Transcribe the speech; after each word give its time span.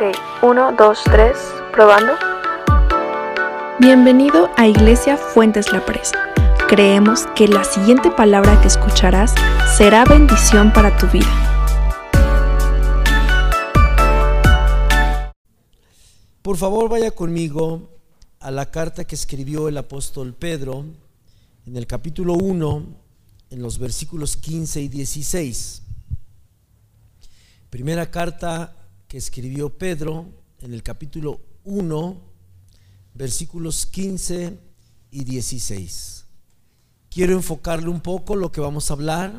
Ok, 0.00 0.16
uno, 0.42 0.72
dos, 0.72 1.00
tres, 1.04 1.36
probando. 1.72 2.14
Bienvenido 3.80 4.48
a 4.56 4.66
Iglesia 4.66 5.18
Fuentes 5.18 5.74
La 5.74 5.84
Presa. 5.84 6.16
Creemos 6.70 7.26
que 7.36 7.46
la 7.46 7.64
siguiente 7.64 8.10
palabra 8.10 8.58
que 8.62 8.68
escucharás 8.68 9.34
será 9.76 10.06
bendición 10.06 10.72
para 10.72 10.96
tu 10.96 11.06
vida. 11.08 11.28
Por 16.40 16.56
favor, 16.56 16.88
vaya 16.88 17.10
conmigo 17.10 17.90
a 18.38 18.50
la 18.50 18.70
carta 18.70 19.04
que 19.04 19.16
escribió 19.16 19.68
el 19.68 19.76
apóstol 19.76 20.32
Pedro 20.32 20.86
en 21.66 21.76
el 21.76 21.86
capítulo 21.86 22.32
1, 22.34 22.86
en 23.50 23.62
los 23.62 23.78
versículos 23.78 24.38
15 24.38 24.80
y 24.80 24.88
16. 24.88 25.82
Primera 27.68 28.10
carta 28.10 28.76
que 29.10 29.18
escribió 29.18 29.76
Pedro 29.76 30.28
en 30.60 30.72
el 30.72 30.84
capítulo 30.84 31.40
1, 31.64 32.16
versículos 33.12 33.84
15 33.86 34.56
y 35.10 35.24
16. 35.24 36.26
Quiero 37.10 37.32
enfocarle 37.32 37.88
un 37.88 38.02
poco 38.02 38.36
lo 38.36 38.52
que 38.52 38.60
vamos 38.60 38.88
a 38.88 38.94
hablar. 38.94 39.32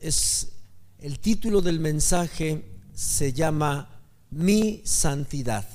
Es 0.00 0.52
el 0.98 1.18
título 1.18 1.60
del 1.60 1.78
mensaje 1.78 2.64
se 2.94 3.34
llama 3.34 4.00
Mi 4.30 4.80
santidad. 4.86 5.68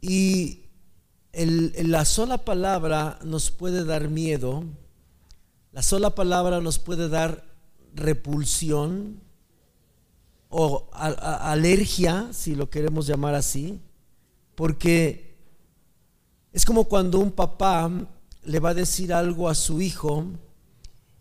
Y 0.00 0.62
la 1.34 2.06
sola 2.06 2.38
palabra 2.38 3.18
nos 3.22 3.50
puede 3.50 3.84
dar 3.84 4.08
miedo, 4.08 4.64
la 5.72 5.82
sola 5.82 6.14
palabra 6.14 6.62
nos 6.62 6.78
puede 6.78 7.10
dar 7.10 7.44
repulsión, 7.94 9.23
o 10.56 10.88
alergia, 10.92 12.28
si 12.32 12.54
lo 12.54 12.70
queremos 12.70 13.08
llamar 13.08 13.34
así, 13.34 13.80
porque 14.54 15.34
es 16.52 16.64
como 16.64 16.84
cuando 16.84 17.18
un 17.18 17.32
papá 17.32 17.90
le 18.44 18.60
va 18.60 18.68
a 18.68 18.74
decir 18.74 19.12
algo 19.12 19.48
a 19.48 19.56
su 19.56 19.82
hijo 19.82 20.26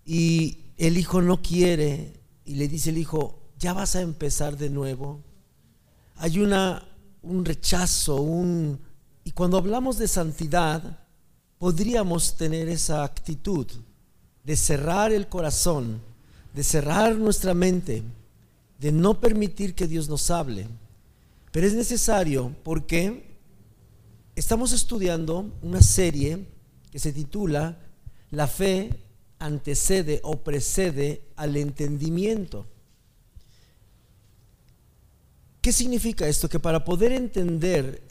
y 0.06 0.60
el 0.78 1.00
hijo 1.00 1.20
no 1.24 1.42
quiere 1.42 2.14
y 2.46 2.54
le 2.54 2.68
dice 2.68 2.92
el 2.92 3.00
hijo, 3.00 3.40
ya 3.58 3.74
vas 3.74 3.96
a 3.96 4.02
empezar 4.02 4.56
de 4.56 4.70
nuevo. 4.70 5.20
Hay 6.18 6.38
una, 6.38 6.88
un 7.24 7.44
rechazo, 7.44 8.22
un... 8.22 8.80
Y 9.24 9.32
cuando 9.32 9.58
hablamos 9.58 9.98
de 9.98 10.08
santidad, 10.08 11.00
podríamos 11.58 12.38
tener 12.38 12.70
esa 12.70 13.04
actitud 13.04 13.66
de 14.44 14.56
cerrar 14.56 15.12
el 15.12 15.28
corazón, 15.28 16.02
de 16.54 16.64
cerrar 16.64 17.16
nuestra 17.16 17.56
mente 17.56 18.04
de 18.84 18.92
no 18.92 19.22
permitir 19.22 19.76
que 19.76 19.88
Dios 19.88 20.10
nos 20.10 20.30
hable. 20.30 20.68
Pero 21.54 21.66
es 21.66 21.74
necesario 21.74 22.54
porque 22.64 23.24
estamos 24.36 24.74
estudiando 24.74 25.50
una 25.62 25.82
serie 25.82 26.46
que 26.92 27.00
se 27.00 27.14
titula 27.14 27.80
La 28.30 28.46
fe 28.46 28.90
antecede 29.40 30.20
o 30.26 30.36
precede 30.36 31.22
al 31.38 31.56
entendimiento. 31.56 32.66
¿Qué 35.62 35.72
significa 35.72 36.28
esto? 36.28 36.50
Que 36.50 36.60
para 36.60 36.84
poder 36.84 37.14
entender 37.14 38.02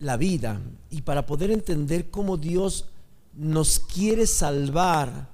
la 0.00 0.16
vida 0.16 0.60
y 0.90 1.02
para 1.02 1.26
poder 1.26 1.52
entender 1.52 2.10
cómo 2.10 2.36
Dios 2.36 2.86
nos 3.34 3.78
quiere 3.78 4.26
salvar, 4.26 5.30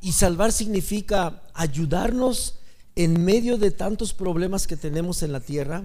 y 0.00 0.12
salvar 0.12 0.52
significa 0.52 1.42
ayudarnos 1.54 2.58
en 2.94 3.24
medio 3.24 3.58
de 3.58 3.70
tantos 3.70 4.12
problemas 4.12 4.66
que 4.66 4.76
tenemos 4.76 5.22
en 5.22 5.32
la 5.32 5.40
tierra 5.40 5.82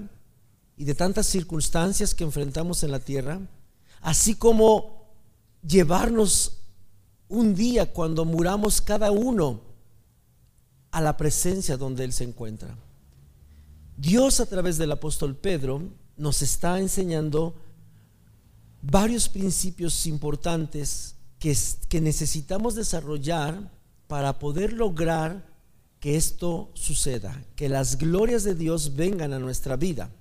y 0.78 0.86
de 0.86 0.96
tantas 0.96 1.28
circunstancias 1.28 2.16
que 2.16 2.24
enfrentamos 2.24 2.84
en 2.84 2.92
la 2.92 3.00
tierra, 3.00 3.40
así 4.02 4.36
como 4.36 5.04
llevarnos 5.66 6.60
un 7.30 7.56
día 7.56 7.92
cuando 7.94 8.26
muramos 8.26 8.82
cada 8.82 9.12
uno 9.12 9.62
a 10.92 11.02
la 11.02 11.18
presencia 11.18 11.78
donde 11.78 12.04
Él 12.04 12.14
se 12.14 12.24
encuentra. 12.24 12.76
Dios 13.98 14.40
a 14.40 14.46
través 14.46 14.78
del 14.78 14.92
apóstol 14.92 15.36
Pedro 15.36 15.82
nos 16.18 16.42
está 16.42 16.80
enseñando 16.80 17.56
varios 18.82 19.30
principios 19.30 20.06
importantes 20.06 21.16
que, 21.40 21.56
que 21.90 22.02
necesitamos 22.02 22.76
desarrollar 22.76 23.72
para 24.14 24.38
poder 24.38 24.74
lograr 24.74 25.44
que 26.00 26.16
esto 26.16 26.70
suceda, 26.76 27.44
que 27.56 27.68
las 27.68 27.98
glorias 27.98 28.44
de 28.44 28.54
Dios 28.54 28.96
vengan 28.96 29.34
a 29.34 29.40
nuestra 29.40 29.76
vida. 29.76 30.12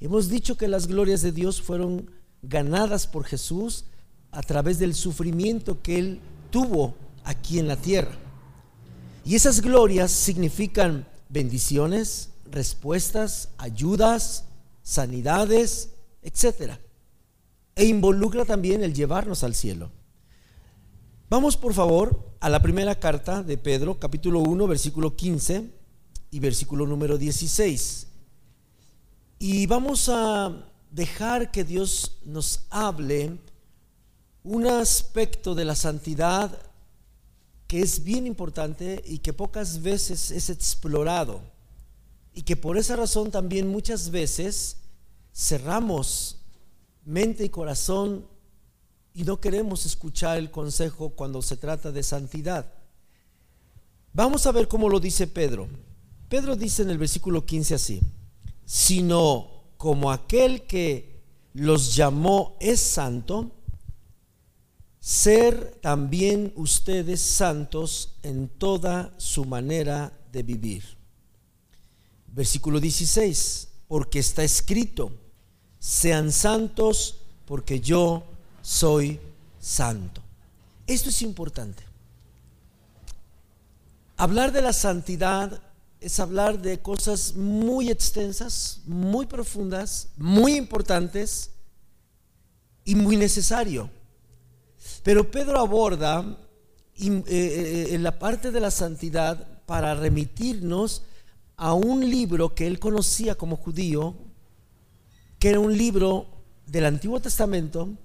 Hemos 0.00 0.30
dicho 0.30 0.56
que 0.56 0.66
las 0.66 0.86
glorias 0.86 1.20
de 1.20 1.32
Dios 1.32 1.60
fueron 1.60 2.10
ganadas 2.40 3.06
por 3.06 3.26
Jesús 3.26 3.84
a 4.30 4.40
través 4.40 4.78
del 4.78 4.94
sufrimiento 4.94 5.82
que 5.82 5.98
Él 5.98 6.20
tuvo 6.50 6.94
aquí 7.22 7.58
en 7.58 7.68
la 7.68 7.76
tierra. 7.76 8.16
Y 9.26 9.34
esas 9.34 9.60
glorias 9.60 10.10
significan 10.10 11.06
bendiciones, 11.28 12.30
respuestas, 12.50 13.50
ayudas, 13.58 14.46
sanidades, 14.82 15.90
etc. 16.22 16.78
E 17.76 17.84
involucra 17.84 18.46
también 18.46 18.82
el 18.82 18.94
llevarnos 18.94 19.44
al 19.44 19.54
cielo. 19.54 19.90
Vamos 21.30 21.58
por 21.58 21.74
favor 21.74 22.36
a 22.40 22.48
la 22.48 22.62
primera 22.62 22.94
carta 22.94 23.42
de 23.42 23.58
Pedro, 23.58 23.98
capítulo 23.98 24.40
1, 24.40 24.66
versículo 24.66 25.14
15 25.14 25.70
y 26.30 26.40
versículo 26.40 26.86
número 26.86 27.18
16. 27.18 28.06
Y 29.38 29.66
vamos 29.66 30.08
a 30.08 30.72
dejar 30.90 31.50
que 31.50 31.64
Dios 31.64 32.16
nos 32.24 32.64
hable 32.70 33.36
un 34.42 34.66
aspecto 34.68 35.54
de 35.54 35.66
la 35.66 35.76
santidad 35.76 36.58
que 37.66 37.82
es 37.82 38.02
bien 38.02 38.26
importante 38.26 39.02
y 39.04 39.18
que 39.18 39.34
pocas 39.34 39.82
veces 39.82 40.30
es 40.30 40.48
explorado. 40.48 41.42
Y 42.32 42.40
que 42.40 42.56
por 42.56 42.78
esa 42.78 42.96
razón 42.96 43.30
también 43.30 43.68
muchas 43.68 44.10
veces 44.10 44.78
cerramos 45.34 46.38
mente 47.04 47.44
y 47.44 47.50
corazón 47.50 48.26
y 49.18 49.24
no 49.24 49.40
queremos 49.40 49.84
escuchar 49.84 50.38
el 50.38 50.48
consejo 50.48 51.10
cuando 51.10 51.42
se 51.42 51.56
trata 51.56 51.90
de 51.90 52.04
santidad. 52.04 52.72
Vamos 54.12 54.46
a 54.46 54.52
ver 54.52 54.68
cómo 54.68 54.88
lo 54.88 55.00
dice 55.00 55.26
Pedro. 55.26 55.66
Pedro 56.28 56.54
dice 56.54 56.82
en 56.82 56.90
el 56.90 56.98
versículo 56.98 57.44
15 57.44 57.74
así, 57.74 58.00
sino 58.64 59.64
como 59.76 60.12
aquel 60.12 60.62
que 60.68 61.20
los 61.52 61.96
llamó 61.96 62.56
es 62.60 62.78
santo, 62.78 63.50
ser 65.00 65.80
también 65.80 66.52
ustedes 66.54 67.20
santos 67.20 68.14
en 68.22 68.48
toda 68.48 69.12
su 69.16 69.44
manera 69.44 70.16
de 70.30 70.44
vivir. 70.44 70.84
Versículo 72.28 72.78
16, 72.78 73.68
porque 73.88 74.20
está 74.20 74.44
escrito, 74.44 75.10
sean 75.80 76.30
santos 76.30 77.22
porque 77.46 77.80
yo 77.80 78.37
soy 78.68 79.18
santo. 79.58 80.20
Esto 80.86 81.08
es 81.08 81.22
importante. 81.22 81.82
Hablar 84.18 84.52
de 84.52 84.60
la 84.60 84.74
santidad 84.74 85.62
es 86.00 86.20
hablar 86.20 86.60
de 86.60 86.78
cosas 86.80 87.34
muy 87.34 87.88
extensas, 87.88 88.82
muy 88.84 89.24
profundas, 89.24 90.08
muy 90.18 90.56
importantes 90.56 91.52
y 92.84 92.94
muy 92.94 93.16
necesario. 93.16 93.88
Pero 95.02 95.30
Pedro 95.30 95.60
aborda 95.60 96.36
eh, 96.98 97.24
eh, 97.26 97.86
en 97.92 98.02
la 98.02 98.18
parte 98.18 98.50
de 98.50 98.60
la 98.60 98.70
santidad 98.70 99.62
para 99.64 99.94
remitirnos 99.94 101.04
a 101.56 101.72
un 101.72 102.08
libro 102.08 102.54
que 102.54 102.66
él 102.66 102.78
conocía 102.78 103.34
como 103.34 103.56
judío, 103.56 104.14
que 105.38 105.48
era 105.48 105.58
un 105.58 105.76
libro 105.76 106.26
del 106.66 106.84
Antiguo 106.84 107.18
Testamento, 107.18 107.96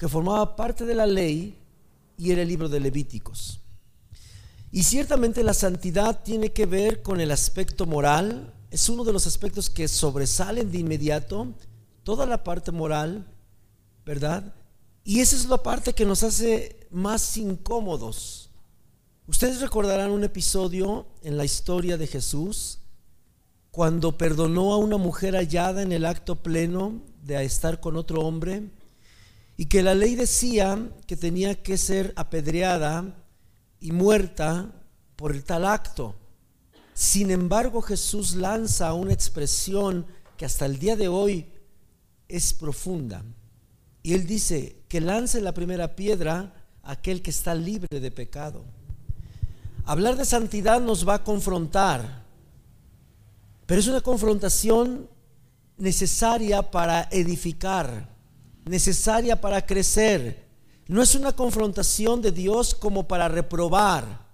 que 0.00 0.08
formaba 0.08 0.56
parte 0.56 0.86
de 0.86 0.94
la 0.94 1.04
ley 1.04 1.58
y 2.16 2.30
era 2.30 2.40
el 2.40 2.48
libro 2.48 2.70
de 2.70 2.80
Levíticos. 2.80 3.60
Y 4.72 4.84
ciertamente 4.84 5.44
la 5.44 5.52
santidad 5.52 6.22
tiene 6.22 6.52
que 6.52 6.64
ver 6.64 7.02
con 7.02 7.20
el 7.20 7.30
aspecto 7.30 7.84
moral, 7.84 8.50
es 8.70 8.88
uno 8.88 9.04
de 9.04 9.12
los 9.12 9.26
aspectos 9.26 9.68
que 9.68 9.88
sobresalen 9.88 10.72
de 10.72 10.78
inmediato, 10.78 11.48
toda 12.02 12.24
la 12.24 12.42
parte 12.42 12.72
moral, 12.72 13.26
¿verdad? 14.06 14.54
Y 15.04 15.20
esa 15.20 15.36
es 15.36 15.44
la 15.44 15.62
parte 15.62 15.92
que 15.92 16.06
nos 16.06 16.22
hace 16.22 16.86
más 16.90 17.36
incómodos. 17.36 18.48
Ustedes 19.26 19.60
recordarán 19.60 20.12
un 20.12 20.24
episodio 20.24 21.08
en 21.22 21.36
la 21.36 21.44
historia 21.44 21.98
de 21.98 22.06
Jesús 22.06 22.78
cuando 23.70 24.16
perdonó 24.16 24.72
a 24.72 24.78
una 24.78 24.96
mujer 24.96 25.34
hallada 25.34 25.82
en 25.82 25.92
el 25.92 26.06
acto 26.06 26.36
pleno 26.36 27.02
de 27.22 27.44
estar 27.44 27.80
con 27.80 27.98
otro 27.98 28.22
hombre 28.22 28.70
y 29.60 29.66
que 29.66 29.82
la 29.82 29.94
ley 29.94 30.14
decía 30.14 30.88
que 31.06 31.18
tenía 31.18 31.62
que 31.62 31.76
ser 31.76 32.14
apedreada 32.16 33.14
y 33.78 33.92
muerta 33.92 34.72
por 35.16 35.32
el 35.32 35.44
tal 35.44 35.66
acto. 35.66 36.14
Sin 36.94 37.30
embargo, 37.30 37.82
Jesús 37.82 38.36
lanza 38.36 38.94
una 38.94 39.12
expresión 39.12 40.06
que 40.38 40.46
hasta 40.46 40.64
el 40.64 40.78
día 40.78 40.96
de 40.96 41.08
hoy 41.08 41.52
es 42.26 42.54
profunda. 42.54 43.22
Y 44.02 44.14
él 44.14 44.26
dice 44.26 44.78
que 44.88 45.02
lance 45.02 45.42
la 45.42 45.52
primera 45.52 45.94
piedra 45.94 46.54
aquel 46.82 47.20
que 47.20 47.28
está 47.28 47.54
libre 47.54 48.00
de 48.00 48.10
pecado. 48.10 48.64
Hablar 49.84 50.16
de 50.16 50.24
santidad 50.24 50.80
nos 50.80 51.06
va 51.06 51.16
a 51.16 51.22
confrontar, 51.22 52.24
pero 53.66 53.78
es 53.78 53.88
una 53.88 54.00
confrontación 54.00 55.06
necesaria 55.76 56.70
para 56.70 57.08
edificar, 57.10 58.19
necesaria 58.64 59.40
para 59.40 59.64
crecer. 59.64 60.48
No 60.86 61.02
es 61.02 61.14
una 61.14 61.32
confrontación 61.32 62.20
de 62.22 62.32
Dios 62.32 62.74
como 62.74 63.06
para 63.06 63.28
reprobar. 63.28 64.26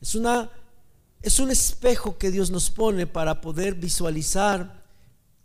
Es 0.00 0.14
una 0.14 0.50
es 1.24 1.40
un 1.40 1.50
espejo 1.50 2.18
que 2.18 2.30
Dios 2.30 2.50
nos 2.50 2.70
pone 2.70 3.06
para 3.06 3.40
poder 3.40 3.76
visualizar 3.76 4.84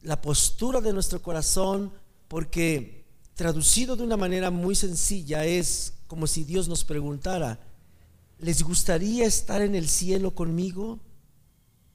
la 0.01 0.21
postura 0.21 0.81
de 0.81 0.92
nuestro 0.92 1.21
corazón, 1.21 1.94
porque 2.27 3.06
traducido 3.33 3.95
de 3.95 4.04
una 4.04 4.18
manera 4.18 4.51
muy 4.51 4.75
sencilla 4.75 5.45
es 5.45 5.94
como 6.07 6.27
si 6.27 6.44
Dios 6.44 6.68
nos 6.68 6.83
preguntara, 6.83 7.60
¿les 8.39 8.62
gustaría 8.62 9.25
estar 9.25 9.62
en 9.62 9.74
el 9.74 9.88
cielo 9.88 10.36
conmigo? 10.36 11.00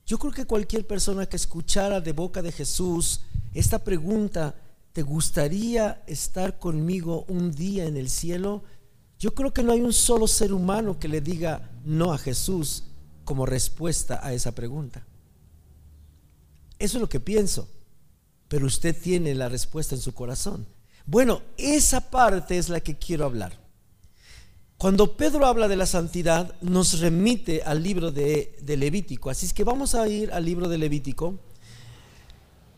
Yo 0.07 0.19
creo 0.19 0.33
que 0.33 0.47
cualquier 0.47 0.87
persona 0.87 1.27
que 1.27 1.37
escuchara 1.37 2.01
de 2.01 2.13
boca 2.13 2.41
de 2.41 2.53
Jesús 2.53 3.21
esta 3.53 3.85
pregunta, 3.85 4.55
¿te 4.95 5.03
gustaría 5.03 6.03
estar 6.07 6.59
conmigo 6.59 7.27
un 7.29 7.51
día 7.51 7.85
en 7.85 7.97
el 7.97 8.09
cielo? 8.09 8.63
Yo 9.19 9.35
creo 9.35 9.53
que 9.53 9.65
no 9.65 9.73
hay 9.73 9.81
un 9.81 9.93
solo 9.93 10.27
ser 10.29 10.53
humano 10.53 10.99
que 10.99 11.09
le 11.09 11.21
diga 11.21 11.73
no 11.85 12.13
a 12.13 12.19
Jesús 12.19 12.85
como 13.25 13.45
respuesta 13.45 14.21
a 14.23 14.33
esa 14.33 14.55
pregunta. 14.55 15.05
Eso 16.79 16.97
es 16.97 17.01
lo 17.01 17.09
que 17.09 17.19
pienso, 17.19 17.69
pero 18.47 18.67
usted 18.67 18.97
tiene 18.97 19.35
la 19.35 19.49
respuesta 19.49 19.97
en 19.97 20.01
su 20.01 20.15
corazón. 20.15 20.65
Bueno, 21.07 21.43
esa 21.57 22.09
parte 22.11 22.57
es 22.57 22.69
la 22.69 22.79
que 22.79 22.97
quiero 22.97 23.25
hablar. 23.25 23.59
Cuando 24.79 25.17
Pedro 25.17 25.47
habla 25.47 25.67
de 25.67 25.77
la 25.77 25.87
santidad, 25.87 26.55
nos 26.61 27.01
remite 27.01 27.63
al 27.65 27.83
libro 27.83 28.13
de, 28.13 28.57
Levítico. 28.65 29.29
Así 29.29 29.47
es 29.47 29.53
que 29.53 29.65
vamos 29.65 29.97
a 29.97 30.07
ir 30.09 30.33
al 30.33 30.45
libro 30.45 30.69
de 30.69 30.79
Levítico. 30.79 31.41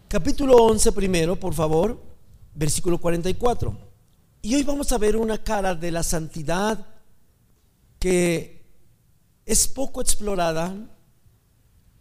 Capítulo 0.09 0.55
11 0.59 0.93
primero, 0.93 1.35
por 1.35 1.53
favor, 1.53 2.01
versículo 2.55 2.99
44. 2.99 3.77
Y 4.41 4.55
hoy 4.55 4.63
vamos 4.63 4.93
a 4.93 4.99
ver 4.99 5.17
una 5.17 5.43
cara 5.43 5.75
de 5.75 5.91
la 5.91 6.05
santidad 6.05 6.87
que 7.99 8.65
es 9.45 9.67
poco 9.67 10.01
explorada, 10.01 10.73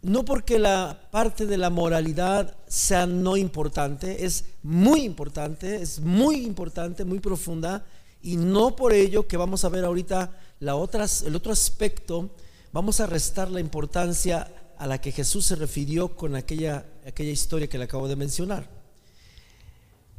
no 0.02 0.24
porque 0.24 0.60
la 0.60 1.08
parte 1.10 1.46
de 1.46 1.58
la 1.58 1.68
moralidad 1.68 2.56
sea 2.68 3.06
no 3.06 3.36
importante, 3.36 4.24
es 4.24 4.44
muy 4.62 5.02
importante, 5.02 5.82
es 5.82 5.98
muy 5.98 6.44
importante, 6.44 7.04
muy 7.04 7.18
profunda, 7.18 7.84
y 8.22 8.36
no 8.36 8.76
por 8.76 8.92
ello 8.92 9.26
que 9.26 9.36
vamos 9.36 9.64
a 9.64 9.68
ver 9.68 9.84
ahorita 9.84 10.30
la 10.60 10.74
el 10.74 11.34
otro 11.34 11.52
aspecto, 11.52 12.30
vamos 12.72 13.00
a 13.00 13.06
restar 13.06 13.50
la 13.50 13.58
importancia 13.58 14.48
a 14.78 14.86
la 14.86 15.00
que 15.00 15.12
Jesús 15.12 15.46
se 15.46 15.56
refirió 15.56 16.16
con 16.16 16.34
aquella, 16.34 16.84
aquella 17.06 17.30
historia 17.30 17.68
que 17.68 17.78
le 17.78 17.84
acabo 17.84 18.08
de 18.08 18.16
mencionar. 18.16 18.68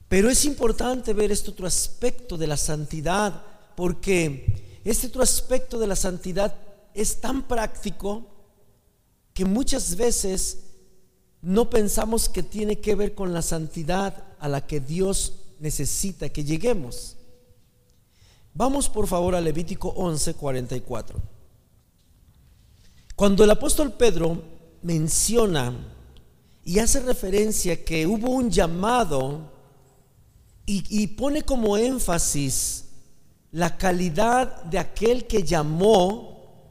Pero 0.09 0.29
es 0.29 0.45
importante 0.45 1.13
ver 1.13 1.31
este 1.31 1.51
otro 1.51 1.67
aspecto 1.67 2.37
de 2.37 2.47
la 2.47 2.57
santidad, 2.57 3.43
porque 3.75 4.79
este 4.83 5.07
otro 5.07 5.21
aspecto 5.21 5.79
de 5.79 5.87
la 5.87 5.95
santidad 5.95 6.55
es 6.93 7.19
tan 7.19 7.47
práctico 7.47 8.25
que 9.33 9.45
muchas 9.45 9.95
veces 9.95 10.59
no 11.41 11.69
pensamos 11.69 12.29
que 12.29 12.41
tiene 12.41 12.79
que 12.79 12.95
ver 12.95 13.13
con 13.13 13.33
la 13.33 13.41
santidad 13.41 14.23
a 14.39 14.47
la 14.47 14.65
que 14.65 14.79
Dios 14.79 15.33
necesita 15.59 16.29
que 16.29 16.43
lleguemos. 16.43 17.17
Vamos 18.53 18.89
por 18.89 19.07
favor 19.07 19.35
a 19.35 19.41
Levítico 19.41 19.89
11, 19.89 20.33
44. 20.33 21.36
Cuando 23.17 23.43
el 23.43 23.49
apóstol 23.49 23.93
Pedro 23.93 24.43
menciona 24.83 25.73
y 26.63 26.77
hace 26.77 26.99
referencia 26.99 27.83
que 27.83 28.05
hubo 28.05 28.29
un 28.29 28.51
llamado 28.51 29.51
y, 30.67 30.83
y, 30.87 31.07
pone 31.07 31.41
como 31.41 31.77
énfasis 31.77 32.85
la 33.51 33.75
calidad 33.75 34.61
de 34.65 34.77
aquel 34.77 35.25
que 35.25 35.41
llamó, 35.41 36.61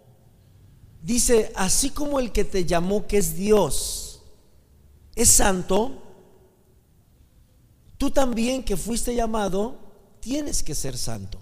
dice, 1.02 1.50
así 1.56 1.90
como 1.90 2.20
el 2.20 2.30
que 2.30 2.44
te 2.44 2.64
llamó 2.64 3.08
que 3.08 3.18
es 3.18 3.34
Dios, 3.34 4.22
es 5.16 5.28
santo, 5.28 6.00
tú 7.98 8.12
también 8.12 8.62
que 8.62 8.76
fuiste 8.76 9.16
llamado, 9.16 9.78
tienes 10.20 10.62
que 10.62 10.76
ser 10.76 10.96
santo. 10.96 11.40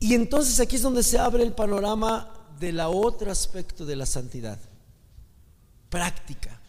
Y 0.00 0.14
entonces 0.14 0.58
aquí 0.60 0.76
es 0.76 0.82
donde 0.82 1.02
se 1.02 1.18
abre 1.18 1.42
el 1.42 1.52
panorama 1.52 2.38
de 2.58 2.72
la 2.72 2.88
otro 2.88 3.30
aspecto 3.30 3.84
de 3.84 3.96
la 3.96 4.06
santidad, 4.06 4.58
práctica, 5.88 6.60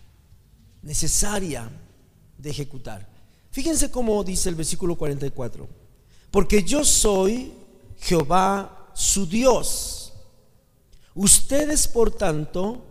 necesaria 0.82 1.70
de 2.38 2.50
ejecutar. 2.50 3.08
Fíjense 3.52 3.92
cómo 3.92 4.24
dice 4.24 4.50
el 4.50 4.56
versículo 4.56 4.96
44, 4.96 5.68
porque 6.32 6.64
yo 6.64 6.84
soy 6.84 7.54
Jehová 8.00 8.90
su 8.94 9.26
Dios. 9.26 10.14
Ustedes, 11.16 11.88
por 11.88 12.12
tanto, 12.12 12.84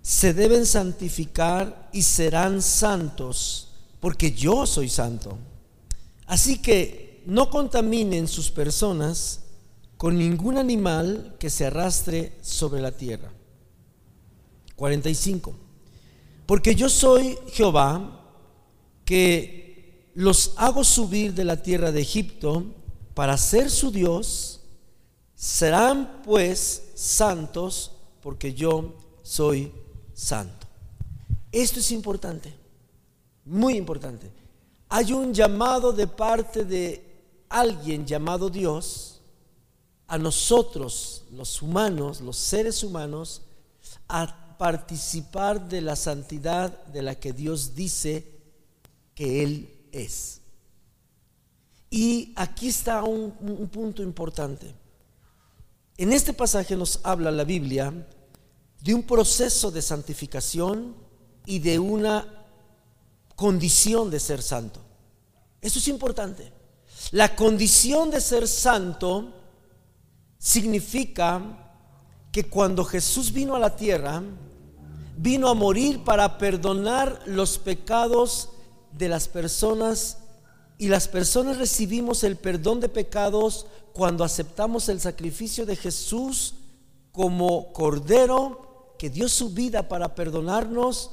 se 0.00 0.32
deben 0.34 0.66
santificar 0.66 1.90
y 1.92 2.02
serán 2.02 2.62
santos, 2.62 3.68
porque 4.00 4.32
yo 4.32 4.66
soy 4.66 4.88
santo. 4.88 5.38
Así 6.26 6.62
que 6.62 7.22
no 7.26 7.50
contaminen 7.50 8.26
sus 8.26 8.50
personas 8.50 9.41
con 10.02 10.18
ningún 10.18 10.58
animal 10.58 11.36
que 11.38 11.48
se 11.48 11.66
arrastre 11.66 12.32
sobre 12.42 12.80
la 12.80 12.90
tierra. 12.90 13.30
45. 14.74 15.54
Porque 16.44 16.74
yo 16.74 16.88
soy 16.88 17.38
Jehová 17.52 18.20
que 19.04 20.10
los 20.14 20.54
hago 20.56 20.82
subir 20.82 21.34
de 21.34 21.44
la 21.44 21.62
tierra 21.62 21.92
de 21.92 22.00
Egipto 22.00 22.64
para 23.14 23.36
ser 23.36 23.70
su 23.70 23.92
Dios, 23.92 24.62
serán 25.36 26.20
pues 26.24 26.82
santos 26.96 27.92
porque 28.22 28.54
yo 28.54 28.96
soy 29.22 29.70
santo. 30.14 30.66
Esto 31.52 31.78
es 31.78 31.92
importante, 31.92 32.52
muy 33.44 33.76
importante. 33.76 34.32
Hay 34.88 35.12
un 35.12 35.32
llamado 35.32 35.92
de 35.92 36.08
parte 36.08 36.64
de 36.64 37.04
alguien 37.48 38.04
llamado 38.04 38.50
Dios 38.50 39.11
a 40.12 40.18
nosotros, 40.18 41.24
los 41.32 41.62
humanos, 41.62 42.20
los 42.20 42.36
seres 42.36 42.84
humanos, 42.84 43.40
a 44.06 44.58
participar 44.58 45.70
de 45.70 45.80
la 45.80 45.96
santidad 45.96 46.84
de 46.88 47.00
la 47.00 47.14
que 47.14 47.32
Dios 47.32 47.74
dice 47.74 48.26
que 49.14 49.42
Él 49.42 49.88
es. 49.90 50.42
Y 51.88 52.34
aquí 52.36 52.68
está 52.68 53.02
un, 53.04 53.34
un 53.40 53.66
punto 53.68 54.02
importante. 54.02 54.74
En 55.96 56.12
este 56.12 56.34
pasaje 56.34 56.76
nos 56.76 57.00
habla 57.04 57.30
la 57.30 57.44
Biblia 57.44 57.90
de 58.82 58.94
un 58.94 59.04
proceso 59.04 59.70
de 59.70 59.80
santificación 59.80 60.94
y 61.46 61.58
de 61.58 61.78
una 61.78 62.44
condición 63.34 64.10
de 64.10 64.20
ser 64.20 64.42
santo. 64.42 64.78
Eso 65.62 65.78
es 65.78 65.88
importante. 65.88 66.52
La 67.12 67.34
condición 67.34 68.10
de 68.10 68.20
ser 68.20 68.46
santo 68.46 69.38
significa 70.42 71.40
que 72.32 72.48
cuando 72.48 72.84
Jesús 72.84 73.32
vino 73.32 73.54
a 73.54 73.60
la 73.60 73.76
tierra, 73.76 74.24
vino 75.16 75.48
a 75.48 75.54
morir 75.54 76.02
para 76.02 76.36
perdonar 76.36 77.22
los 77.26 77.58
pecados 77.58 78.48
de 78.90 79.08
las 79.08 79.28
personas 79.28 80.18
y 80.78 80.88
las 80.88 81.06
personas 81.06 81.58
recibimos 81.58 82.24
el 82.24 82.34
perdón 82.34 82.80
de 82.80 82.88
pecados 82.88 83.66
cuando 83.92 84.24
aceptamos 84.24 84.88
el 84.88 85.00
sacrificio 85.00 85.64
de 85.64 85.76
Jesús 85.76 86.54
como 87.12 87.72
cordero 87.72 88.94
que 88.98 89.10
dio 89.10 89.28
su 89.28 89.50
vida 89.50 89.88
para 89.88 90.16
perdonarnos 90.16 91.12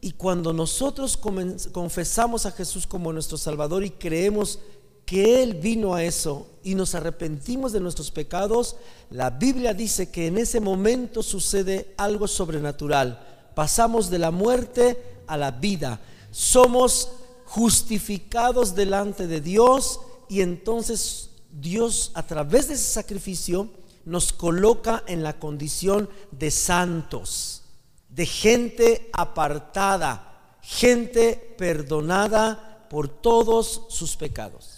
y 0.00 0.12
cuando 0.12 0.52
nosotros 0.52 1.16
confesamos 1.16 2.46
a 2.46 2.52
Jesús 2.52 2.86
como 2.86 3.12
nuestro 3.12 3.38
Salvador 3.38 3.84
y 3.84 3.90
creemos 3.90 4.60
que 5.08 5.42
Él 5.42 5.54
vino 5.54 5.94
a 5.94 6.04
eso 6.04 6.46
y 6.62 6.74
nos 6.74 6.94
arrepentimos 6.94 7.72
de 7.72 7.80
nuestros 7.80 8.10
pecados, 8.10 8.76
la 9.08 9.30
Biblia 9.30 9.72
dice 9.72 10.10
que 10.10 10.26
en 10.26 10.36
ese 10.36 10.60
momento 10.60 11.22
sucede 11.22 11.94
algo 11.96 12.28
sobrenatural. 12.28 13.50
Pasamos 13.54 14.10
de 14.10 14.18
la 14.18 14.30
muerte 14.30 15.02
a 15.26 15.38
la 15.38 15.50
vida. 15.50 15.98
Somos 16.30 17.08
justificados 17.46 18.74
delante 18.74 19.26
de 19.26 19.40
Dios 19.40 19.98
y 20.28 20.42
entonces 20.42 21.30
Dios 21.50 22.10
a 22.12 22.24
través 22.24 22.68
de 22.68 22.74
ese 22.74 22.92
sacrificio 22.92 23.70
nos 24.04 24.34
coloca 24.34 25.04
en 25.06 25.22
la 25.22 25.38
condición 25.38 26.10
de 26.32 26.50
santos, 26.50 27.62
de 28.10 28.26
gente 28.26 29.08
apartada, 29.14 30.58
gente 30.60 31.54
perdonada 31.56 32.86
por 32.90 33.08
todos 33.08 33.86
sus 33.88 34.14
pecados. 34.14 34.77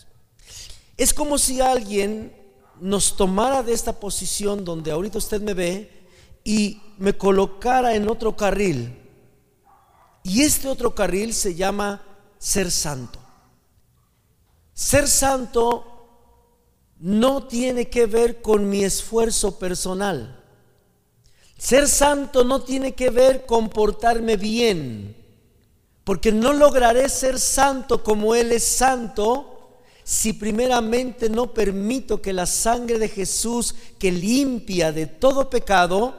Es 1.01 1.15
como 1.15 1.39
si 1.39 1.63
alguien 1.63 2.31
nos 2.79 3.17
tomara 3.17 3.63
de 3.63 3.73
esta 3.73 3.99
posición 3.99 4.67
donde 4.67 4.91
ahorita 4.91 5.17
usted 5.17 5.41
me 5.41 5.55
ve 5.55 5.91
y 6.45 6.79
me 6.99 7.17
colocara 7.17 7.95
en 7.95 8.07
otro 8.07 8.37
carril. 8.37 9.01
Y 10.23 10.43
este 10.43 10.69
otro 10.69 10.95
carril 10.95 11.33
se 11.33 11.55
llama 11.55 12.03
ser 12.37 12.71
santo. 12.71 13.19
Ser 14.75 15.09
santo 15.09 16.07
no 16.99 17.45
tiene 17.47 17.89
que 17.89 18.05
ver 18.05 18.43
con 18.43 18.69
mi 18.69 18.85
esfuerzo 18.85 19.59
personal. 19.59 20.45
Ser 21.57 21.89
santo 21.89 22.45
no 22.45 22.61
tiene 22.63 22.93
que 22.95 23.09
ver 23.09 23.47
con 23.47 23.71
portarme 23.71 24.37
bien, 24.37 25.17
porque 26.05 26.31
no 26.31 26.53
lograré 26.53 27.09
ser 27.09 27.39
santo 27.39 28.05
como 28.05 28.35
Él 28.35 28.53
es 28.53 28.65
santo 28.65 29.50
si 30.11 30.33
primeramente 30.33 31.31
no 31.31 31.55
permito 31.55 32.21
que 32.21 32.33
la 32.33 32.45
sangre 32.45 32.99
de 32.99 33.09
Jesús, 33.09 33.77
que 33.97 34.11
limpia 34.11 34.91
de 34.91 35.07
todo 35.07 35.49
pecado, 35.49 36.17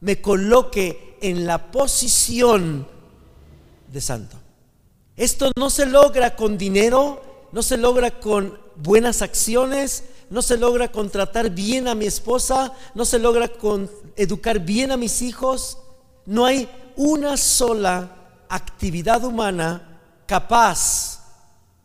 me 0.00 0.20
coloque 0.20 1.16
en 1.20 1.46
la 1.46 1.70
posición 1.70 2.88
de 3.92 4.00
santo. 4.00 4.36
Esto 5.16 5.52
no 5.56 5.70
se 5.70 5.86
logra 5.86 6.34
con 6.34 6.58
dinero, 6.58 7.46
no 7.52 7.62
se 7.62 7.76
logra 7.76 8.18
con 8.18 8.58
buenas 8.74 9.22
acciones, 9.22 10.02
no 10.28 10.42
se 10.42 10.56
logra 10.56 10.90
con 10.90 11.08
tratar 11.08 11.50
bien 11.50 11.86
a 11.86 11.94
mi 11.94 12.06
esposa, 12.06 12.72
no 12.96 13.04
se 13.04 13.20
logra 13.20 13.46
con 13.46 13.88
educar 14.16 14.58
bien 14.58 14.90
a 14.90 14.96
mis 14.96 15.22
hijos. 15.22 15.78
No 16.26 16.46
hay 16.46 16.68
una 16.96 17.36
sola 17.36 18.16
actividad 18.48 19.22
humana 19.22 20.00
capaz 20.26 21.23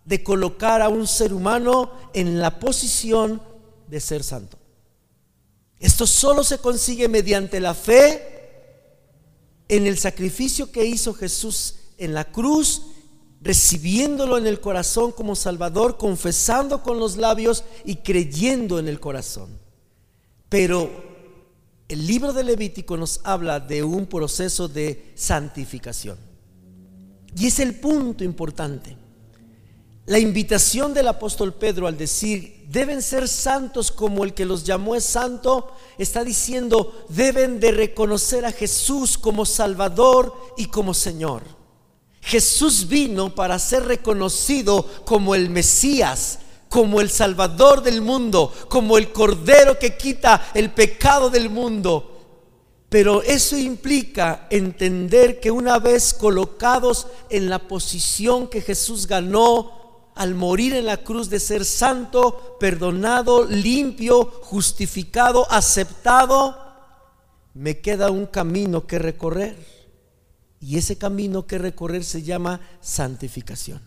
de 0.10 0.24
colocar 0.24 0.82
a 0.82 0.90
un 0.90 1.06
ser 1.06 1.32
humano 1.34 1.92
en 2.16 2.40
la 2.40 2.60
posición 2.60 3.40
de 3.88 4.00
ser 4.00 4.24
santo. 4.24 4.58
Esto 5.80 6.08
solo 6.08 6.44
se 6.44 6.58
consigue 6.58 7.08
mediante 7.08 7.60
la 7.60 7.76
fe 7.76 8.40
en 9.68 9.86
el 9.86 10.00
sacrificio 10.00 10.72
que 10.72 10.84
hizo 10.84 11.14
Jesús 11.14 11.76
en 12.00 12.16
la 12.16 12.32
cruz 12.32 12.88
recibiéndolo 13.42 14.40
en 14.40 14.48
el 14.48 14.60
corazón 14.60 15.12
como 15.12 15.36
Salvador, 15.36 15.98
confesando 15.98 16.82
con 16.82 17.00
los 17.00 17.16
labios 17.16 17.64
y 17.86 17.98
creyendo 17.98 18.80
en 18.80 18.88
el 18.88 19.00
corazón. 19.00 19.60
Pero 20.50 20.90
el 21.88 22.08
libro 22.08 22.34
de 22.34 22.44
Levítico 22.44 22.98
nos 22.98 23.22
habla 23.24 23.60
de 23.60 23.84
un 23.84 24.08
proceso 24.08 24.68
de 24.68 25.14
santificación. 25.14 26.18
Y 27.38 27.46
es 27.46 27.60
el 27.60 27.80
punto 27.80 28.24
importante. 28.24 28.99
La 30.10 30.18
invitación 30.18 30.92
del 30.96 31.08
apóstol 31.08 31.54
Pedro 31.54 31.86
al 31.86 31.96
decir, 31.96 32.66
deben 32.68 33.04
ser 33.04 33.28
santos 33.28 33.92
como 33.92 34.24
el 34.24 34.34
que 34.34 34.44
los 34.44 34.64
llamó 34.64 34.96
es 34.96 35.04
santo, 35.04 35.72
está 36.00 36.24
diciendo, 36.24 37.06
deben 37.10 37.60
de 37.60 37.70
reconocer 37.70 38.44
a 38.44 38.52
Jesús 38.52 39.20
como 39.20 39.46
Salvador 39.46 40.34
y 40.58 40.66
como 40.66 40.96
Señor. 40.96 41.44
Jesús 42.22 42.88
vino 42.88 43.36
para 43.36 43.60
ser 43.60 43.86
reconocido 43.86 44.84
como 45.06 45.36
el 45.36 45.52
Mesías, 45.52 46.40
como 46.70 47.02
el 47.02 47.12
Salvador 47.12 47.84
del 47.84 48.02
mundo, 48.02 48.52
como 48.68 48.98
el 48.98 49.12
Cordero 49.12 49.78
que 49.78 49.96
quita 49.96 50.50
el 50.56 50.72
pecado 50.72 51.30
del 51.30 51.52
mundo. 51.52 52.16
Pero 52.90 53.22
eso 53.22 53.56
implica 53.56 54.48
entender 54.50 55.40
que 55.40 55.52
una 55.52 55.78
vez 55.78 56.16
colocados 56.16 57.06
en 57.30 57.48
la 57.48 57.60
posición 57.60 58.48
que 58.48 58.62
Jesús 58.62 59.06
ganó 59.06 59.79
al 60.20 60.36
morir 60.36 60.74
en 60.74 60.86
la 60.86 60.98
cruz 60.98 61.30
de 61.30 61.40
ser 61.40 61.64
santo, 61.64 62.58
perdonado, 62.60 63.46
limpio, 63.46 64.26
justificado, 64.26 65.50
aceptado, 65.50 66.58
me 67.54 67.80
queda 67.80 68.12
un 68.12 68.26
camino 68.26 68.86
que 68.86 69.00
recorrer. 69.00 69.56
Y 70.60 70.78
ese 70.78 70.98
camino 70.98 71.48
que 71.48 71.58
recorrer 71.58 72.04
se 72.04 72.22
llama 72.22 72.60
santificación. 72.82 73.82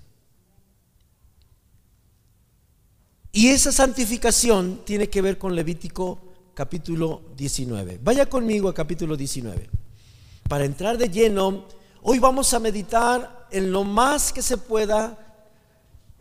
Y 3.30 3.48
esa 3.48 3.70
santificación 3.70 4.86
tiene 4.86 5.10
que 5.10 5.20
ver 5.20 5.36
con 5.36 5.54
Levítico 5.54 6.18
capítulo 6.54 7.20
19. 7.36 8.00
Vaya 8.02 8.24
conmigo 8.24 8.70
a 8.70 8.74
capítulo 8.74 9.18
19. 9.18 9.68
Para 10.48 10.64
entrar 10.64 10.96
de 10.96 11.10
lleno, 11.10 11.66
hoy 12.00 12.18
vamos 12.18 12.54
a 12.54 12.58
meditar 12.58 13.48
en 13.50 13.70
lo 13.70 13.84
más 13.84 14.32
que 14.32 14.40
se 14.40 14.56
pueda 14.56 15.21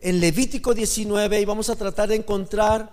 en 0.02 0.18
Levítico 0.18 0.74
19 0.74 1.40
y 1.40 1.44
vamos 1.44 1.70
a 1.70 1.76
tratar 1.76 2.08
de 2.08 2.16
encontrar 2.16 2.90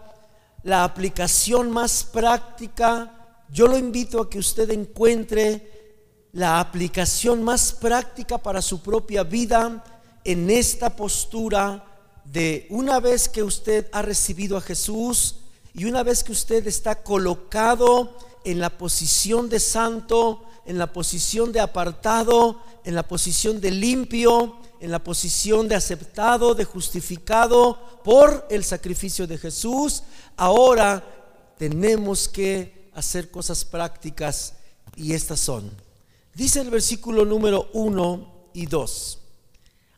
la 0.62 0.84
aplicación 0.84 1.72
más 1.72 2.04
práctica. 2.04 3.34
Yo 3.50 3.68
lo 3.68 3.80
invito 3.80 4.22
a 4.22 4.30
que 4.30 4.38
usted 4.38 4.70
encuentre 4.70 6.28
la 6.34 6.60
aplicación 6.60 7.44
más 7.44 7.72
práctica 7.72 8.38
para 8.38 8.62
su 8.62 8.84
propia 8.84 9.24
vida 9.24 9.84
en 10.24 10.52
esta 10.52 10.96
postura 10.96 11.84
de 12.26 12.68
una 12.70 13.00
vez 13.00 13.28
que 13.28 13.42
usted 13.42 13.88
ha 13.92 14.04
recibido 14.04 14.56
a 14.56 14.62
Jesús 14.62 15.38
y 15.74 15.86
una 15.86 16.04
vez 16.04 16.24
que 16.24 16.32
usted 16.32 16.68
está 16.68 17.02
colocado 17.02 18.18
en 18.44 18.60
la 18.60 18.70
posición 18.70 19.50
de 19.50 19.60
santo, 19.60 20.44
en 20.68 20.78
la 20.78 20.94
posición 20.94 21.52
de 21.52 21.60
apartado, 21.60 22.62
en 22.84 22.94
la 22.94 23.08
posición 23.08 23.60
de 23.60 23.72
limpio, 23.72 24.58
en 24.80 24.92
la 24.92 25.04
posición 25.04 25.68
de 25.68 25.76
aceptado, 25.76 26.56
de 26.56 26.66
justificado 26.66 28.02
por 28.04 28.48
el 28.50 28.64
sacrificio 28.64 29.28
de 29.28 29.38
Jesús, 29.38 30.04
ahora 30.38 31.04
tenemos 31.58 32.28
que 32.28 32.90
hacer 32.94 33.30
cosas 33.32 33.66
prácticas 33.66 34.54
y 34.96 35.14
estas 35.14 35.40
son 35.40 35.72
Dice 36.40 36.62
el 36.62 36.70
versículo 36.70 37.26
número 37.26 37.70
1 37.74 38.52
y 38.54 38.66
2. 38.66 39.20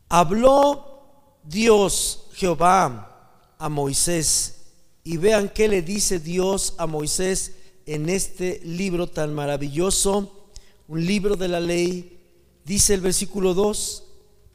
Habló 0.08 1.38
Dios 1.44 2.24
Jehová 2.32 3.54
a 3.58 3.68
Moisés 3.68 4.56
y 5.04 5.18
vean 5.18 5.48
qué 5.48 5.68
le 5.68 5.82
dice 5.82 6.18
Dios 6.18 6.74
a 6.78 6.88
Moisés 6.88 7.52
en 7.86 8.08
este 8.08 8.60
libro 8.64 9.06
tan 9.06 9.32
maravilloso, 9.32 10.48
un 10.88 11.06
libro 11.06 11.36
de 11.36 11.46
la 11.46 11.60
ley. 11.60 12.18
Dice 12.64 12.94
el 12.94 13.02
versículo 13.02 13.54
2, 13.54 14.04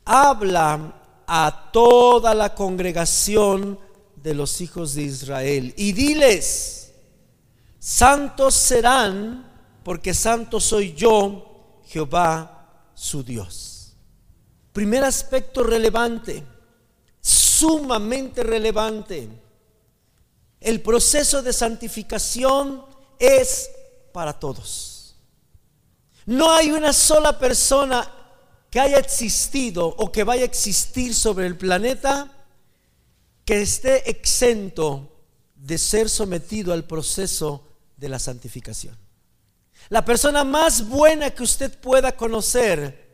habla 0.07 0.93
a 1.27 1.69
toda 1.73 2.33
la 2.33 2.55
congregación 2.55 3.77
de 4.15 4.33
los 4.33 4.61
hijos 4.61 4.95
de 4.95 5.03
Israel 5.03 5.73
y 5.75 5.91
diles, 5.91 6.93
santos 7.77 8.55
serán 8.55 9.45
porque 9.83 10.13
santo 10.13 10.59
soy 10.59 10.93
yo 10.93 11.81
Jehová 11.85 12.91
su 12.93 13.23
Dios. 13.23 13.93
Primer 14.71 15.03
aspecto 15.03 15.63
relevante, 15.63 16.43
sumamente 17.21 18.43
relevante. 18.43 19.29
El 20.59 20.81
proceso 20.81 21.41
de 21.41 21.51
santificación 21.51 22.85
es 23.19 23.69
para 24.13 24.33
todos. 24.33 25.15
No 26.25 26.51
hay 26.51 26.71
una 26.71 26.93
sola 26.93 27.37
persona 27.37 28.16
que 28.69 28.79
haya 28.79 28.97
existido 28.97 29.87
o 29.97 30.11
que 30.11 30.23
vaya 30.23 30.43
a 30.43 30.45
existir 30.45 31.13
sobre 31.13 31.47
el 31.47 31.57
planeta 31.57 32.33
que 33.45 33.61
esté 33.61 34.09
exento 34.09 35.09
de 35.55 35.77
ser 35.77 36.09
sometido 36.09 36.73
al 36.73 36.85
proceso 36.85 37.63
de 37.95 38.09
la 38.09 38.19
santificación. 38.19 38.97
La 39.89 40.03
persona 40.03 40.43
más 40.43 40.87
buena 40.87 41.31
que 41.31 41.43
usted 41.43 41.79
pueda 41.79 42.15
conocer 42.15 43.07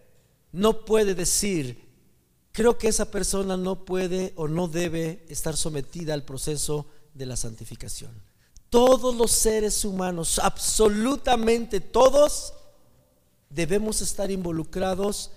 no 0.51 0.85
puede 0.85 1.13
decir, 1.13 1.83
creo 2.51 2.77
que 2.77 2.87
esa 2.87 3.11
persona 3.11 3.57
no 3.57 3.85
puede 3.85 4.33
o 4.35 4.47
no 4.47 4.67
debe 4.67 5.25
estar 5.29 5.55
sometida 5.55 6.13
al 6.13 6.23
proceso 6.23 6.87
de 7.13 7.27
la 7.27 7.35
santificación. 7.35 8.11
Todos 8.69 9.15
los 9.15 9.31
seres 9.31 9.85
humanos, 9.85 10.39
absolutamente 10.39 11.79
todos, 11.79 12.53
debemos 13.49 14.01
estar 14.01 14.31
involucrados 14.31 15.31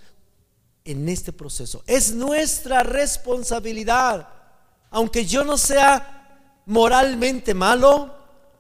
en 0.86 1.08
este 1.08 1.32
proceso. 1.32 1.82
Es 1.86 2.14
nuestra 2.14 2.82
responsabilidad, 2.82 4.28
aunque 4.90 5.26
yo 5.26 5.44
no 5.44 5.58
sea 5.58 6.62
moralmente 6.66 7.52
malo, 7.54 8.14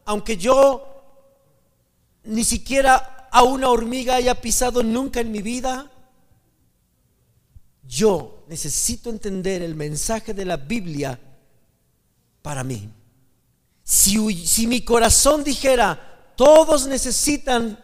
aunque 0.04 0.36
yo 0.36 0.84
ni 2.24 2.44
siquiera 2.44 3.28
a 3.30 3.42
una 3.44 3.68
hormiga 3.70 4.16
haya 4.16 4.40
pisado 4.40 4.82
nunca 4.82 5.20
en 5.20 5.30
mi 5.30 5.40
vida, 5.40 5.90
yo 7.82 8.44
necesito 8.48 9.10
entender 9.10 9.62
el 9.62 9.74
mensaje 9.74 10.34
de 10.34 10.44
la 10.44 10.56
Biblia 10.56 11.18
para 12.42 12.64
mí. 12.64 12.90
Si, 13.84 14.46
si 14.46 14.66
mi 14.66 14.84
corazón 14.84 15.44
dijera, 15.44 16.32
todos 16.36 16.88
necesitan 16.88 17.78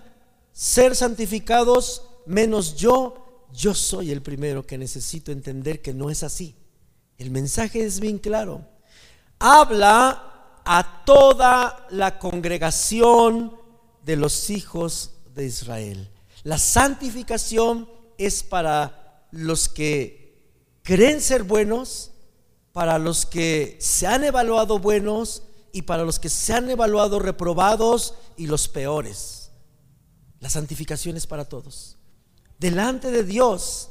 ser 0.53 0.97
santificados 0.97 2.03
menos 2.27 2.75
yo, 2.77 3.22
yo 3.53 3.75
soy 3.75 4.11
el 4.11 4.23
primero 4.23 4.67
que 4.67 4.79
necesito 4.79 5.33
entender 5.33 5.83
que 5.83 5.95
no 5.95 6.11
es 6.11 6.23
así. 6.23 6.57
El 7.19 7.31
mensaje 7.31 7.85
es 7.85 8.01
bien 8.01 8.19
claro. 8.19 8.67
Habla 9.39 10.61
a 10.65 11.05
toda 11.05 11.87
la 11.91 12.19
congregación 12.19 13.57
de 14.05 14.17
los 14.17 14.51
hijos 14.51 15.13
de 15.35 15.47
Israel. 15.47 16.11
La 16.45 16.59
santificación 16.59 17.89
es 18.19 18.43
para 18.43 19.27
los 19.31 19.69
que 19.69 20.23
creen 20.83 21.21
ser 21.21 21.43
buenos, 21.45 22.11
para 22.73 22.99
los 22.99 23.27
que 23.27 23.77
se 23.81 24.07
han 24.07 24.25
evaluado 24.25 24.79
buenos 24.79 25.43
y 25.73 25.83
para 25.83 26.05
los 26.05 26.19
que 26.19 26.29
se 26.29 26.53
han 26.53 26.71
evaluado 26.71 27.19
reprobados 27.19 28.15
y 28.37 28.47
los 28.47 28.69
peores. 28.69 29.51
La 30.41 30.51
santificación 30.51 31.17
es 31.17 31.27
para 31.27 31.45
todos. 31.45 31.97
Delante 32.63 33.11
de 33.11 33.25
Dios, 33.25 33.91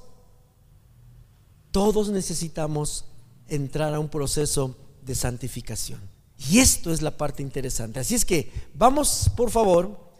todos 1.72 2.08
necesitamos 2.08 3.04
entrar 3.50 3.94
a 3.94 4.00
un 4.00 4.08
proceso 4.08 4.78
de 5.02 5.14
santificación. 5.14 6.00
Y 6.38 6.60
esto 6.60 6.94
es 6.94 7.02
la 7.02 7.18
parte 7.18 7.44
interesante. 7.44 8.00
Así 8.00 8.16
es 8.16 8.24
que 8.24 8.50
vamos, 8.74 9.30
por 9.36 9.52
favor. 9.52 10.14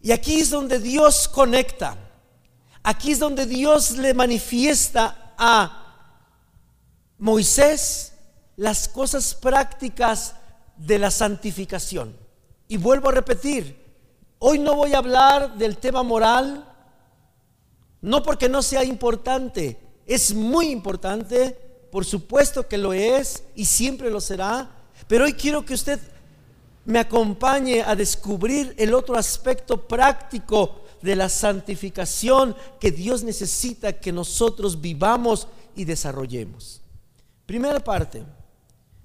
Y 0.00 0.12
aquí 0.12 0.38
es 0.38 0.50
donde 0.50 0.78
Dios 0.78 1.26
conecta. 1.26 1.98
Aquí 2.84 3.10
es 3.10 3.18
donde 3.18 3.46
Dios 3.46 3.96
le 3.96 4.14
manifiesta 4.14 5.34
a 5.36 6.22
Moisés 7.18 8.12
las 8.54 8.86
cosas 8.86 9.34
prácticas 9.34 10.36
de 10.76 11.00
la 11.00 11.10
santificación. 11.10 12.16
Y 12.68 12.76
vuelvo 12.76 13.08
a 13.08 13.12
repetir, 13.12 13.76
hoy 14.38 14.60
no 14.60 14.76
voy 14.76 14.94
a 14.94 14.98
hablar 14.98 15.58
del 15.58 15.78
tema 15.78 16.04
moral, 16.04 16.68
no 18.02 18.22
porque 18.22 18.48
no 18.48 18.62
sea 18.62 18.84
importante, 18.84 19.78
es 20.06 20.34
muy 20.34 20.70
importante, 20.70 21.56
por 21.90 22.04
supuesto 22.04 22.66
que 22.66 22.78
lo 22.78 22.92
es 22.92 23.44
y 23.54 23.64
siempre 23.64 24.10
lo 24.10 24.20
será, 24.20 24.70
pero 25.06 25.24
hoy 25.24 25.34
quiero 25.34 25.64
que 25.64 25.74
usted 25.74 26.00
me 26.84 26.98
acompañe 26.98 27.82
a 27.82 27.94
descubrir 27.94 28.74
el 28.78 28.94
otro 28.94 29.16
aspecto 29.16 29.86
práctico 29.86 30.82
de 31.02 31.16
la 31.16 31.28
santificación 31.28 32.56
que 32.78 32.90
Dios 32.90 33.22
necesita 33.22 33.92
que 33.92 34.12
nosotros 34.12 34.80
vivamos 34.80 35.46
y 35.76 35.84
desarrollemos. 35.84 36.80
Primera 37.46 37.80
parte, 37.80 38.22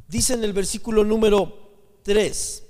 dice 0.08 0.34
en 0.34 0.44
el 0.44 0.54
versículo 0.54 1.04
número 1.04 2.00
3, 2.04 2.64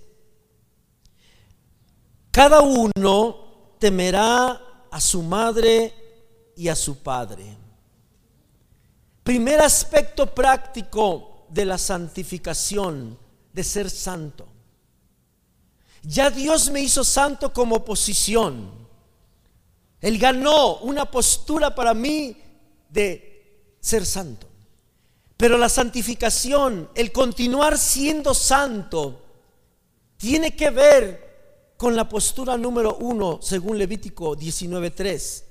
cada 2.32 2.62
uno 2.62 3.76
temerá 3.80 4.62
a 4.92 5.02
su 5.02 5.22
madre 5.24 5.94
y 6.56 6.68
a 6.68 6.76
su 6.76 6.98
padre. 7.00 7.46
Primer 9.24 9.62
aspecto 9.62 10.34
práctico 10.34 11.46
de 11.50 11.66
la 11.66 11.78
santificación, 11.78 13.18
de 13.52 13.64
ser 13.64 13.90
santo. 13.90 14.48
Ya 16.04 16.30
Dios 16.30 16.70
me 16.70 16.82
hizo 16.82 17.04
santo 17.04 17.52
como 17.52 17.84
posición. 17.84 18.70
Él 20.02 20.20
ganó 20.20 20.78
una 20.80 21.10
postura 21.10 21.74
para 21.74 21.94
mí 21.94 22.38
de 22.90 23.76
ser 23.80 24.06
santo. 24.06 24.48
Pero 25.38 25.58
la 25.58 25.70
santificación, 25.70 26.90
el 26.96 27.12
continuar 27.12 27.78
siendo 27.78 28.34
santo, 28.34 29.22
tiene 30.18 30.56
que 30.56 30.70
ver 30.70 31.74
con 31.78 31.96
la 31.96 32.08
postura 32.08 32.58
número 32.58 32.96
uno, 32.98 33.40
según 33.42 33.78
Levítico 33.78 34.36
19.3. 34.36 35.45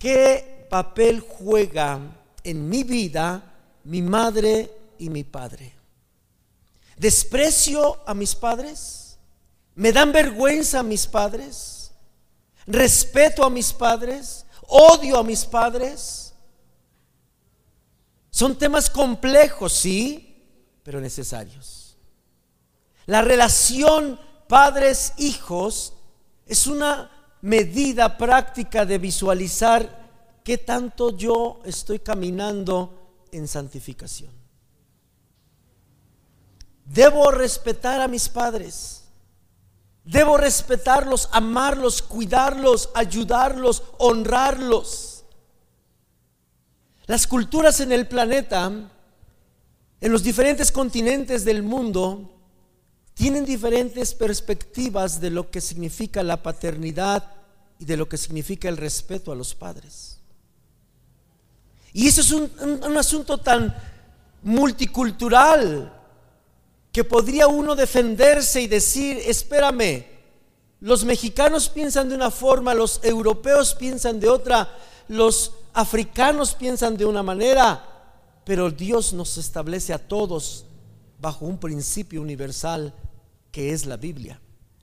¿Qué 0.00 0.66
papel 0.70 1.20
juega 1.20 2.00
en 2.42 2.66
mi 2.70 2.84
vida 2.84 3.52
mi 3.84 4.00
madre 4.00 4.94
y 4.98 5.10
mi 5.10 5.24
padre? 5.24 5.74
¿Desprecio 6.96 8.00
a 8.06 8.14
mis 8.14 8.34
padres? 8.34 9.18
¿Me 9.74 9.92
dan 9.92 10.10
vergüenza 10.10 10.78
a 10.78 10.82
mis 10.82 11.06
padres? 11.06 11.92
¿Respeto 12.66 13.44
a 13.44 13.50
mis 13.50 13.74
padres? 13.74 14.46
¿Odio 14.68 15.18
a 15.18 15.22
mis 15.22 15.44
padres? 15.44 16.32
Son 18.30 18.56
temas 18.56 18.88
complejos, 18.88 19.74
sí, 19.74 20.46
pero 20.82 20.98
necesarios. 20.98 21.98
La 23.04 23.20
relación 23.20 24.18
padres-hijos 24.48 25.92
es 26.46 26.66
una 26.66 27.19
medida 27.42 28.16
práctica 28.16 28.84
de 28.84 28.98
visualizar 28.98 30.00
qué 30.44 30.58
tanto 30.58 31.16
yo 31.16 31.60
estoy 31.64 32.00
caminando 32.00 33.26
en 33.32 33.48
santificación. 33.48 34.30
Debo 36.84 37.30
respetar 37.30 38.00
a 38.00 38.08
mis 38.08 38.28
padres. 38.28 39.04
Debo 40.04 40.36
respetarlos, 40.36 41.28
amarlos, 41.30 42.02
cuidarlos, 42.02 42.90
ayudarlos, 42.94 43.84
honrarlos. 43.98 45.24
Las 47.06 47.26
culturas 47.26 47.80
en 47.80 47.92
el 47.92 48.08
planeta, 48.08 48.90
en 50.00 50.12
los 50.12 50.22
diferentes 50.22 50.72
continentes 50.72 51.44
del 51.44 51.62
mundo, 51.62 52.39
tienen 53.20 53.44
diferentes 53.44 54.14
perspectivas 54.14 55.20
de 55.20 55.28
lo 55.28 55.50
que 55.50 55.60
significa 55.60 56.22
la 56.22 56.42
paternidad 56.42 57.22
y 57.78 57.84
de 57.84 57.98
lo 57.98 58.08
que 58.08 58.16
significa 58.16 58.66
el 58.66 58.78
respeto 58.78 59.30
a 59.30 59.34
los 59.34 59.54
padres. 59.54 60.16
Y 61.92 62.08
eso 62.08 62.22
es 62.22 62.32
un, 62.32 62.50
un 62.82 62.96
asunto 62.96 63.36
tan 63.36 63.76
multicultural 64.42 65.92
que 66.90 67.04
podría 67.04 67.46
uno 67.46 67.76
defenderse 67.76 68.62
y 68.62 68.66
decir, 68.66 69.18
espérame, 69.26 70.06
los 70.80 71.04
mexicanos 71.04 71.68
piensan 71.68 72.08
de 72.08 72.14
una 72.14 72.30
forma, 72.30 72.72
los 72.72 73.00
europeos 73.04 73.74
piensan 73.74 74.18
de 74.18 74.30
otra, 74.30 74.74
los 75.08 75.52
africanos 75.74 76.54
piensan 76.54 76.96
de 76.96 77.04
una 77.04 77.22
manera, 77.22 77.84
pero 78.46 78.70
Dios 78.70 79.12
nos 79.12 79.36
establece 79.36 79.92
a 79.92 79.98
todos 79.98 80.64
bajo 81.20 81.44
un 81.44 81.58
principio 81.58 82.22
universal 82.22 82.94
que 83.50 83.72
es 83.72 83.86
la 83.86 83.96
Biblia, 83.96 84.40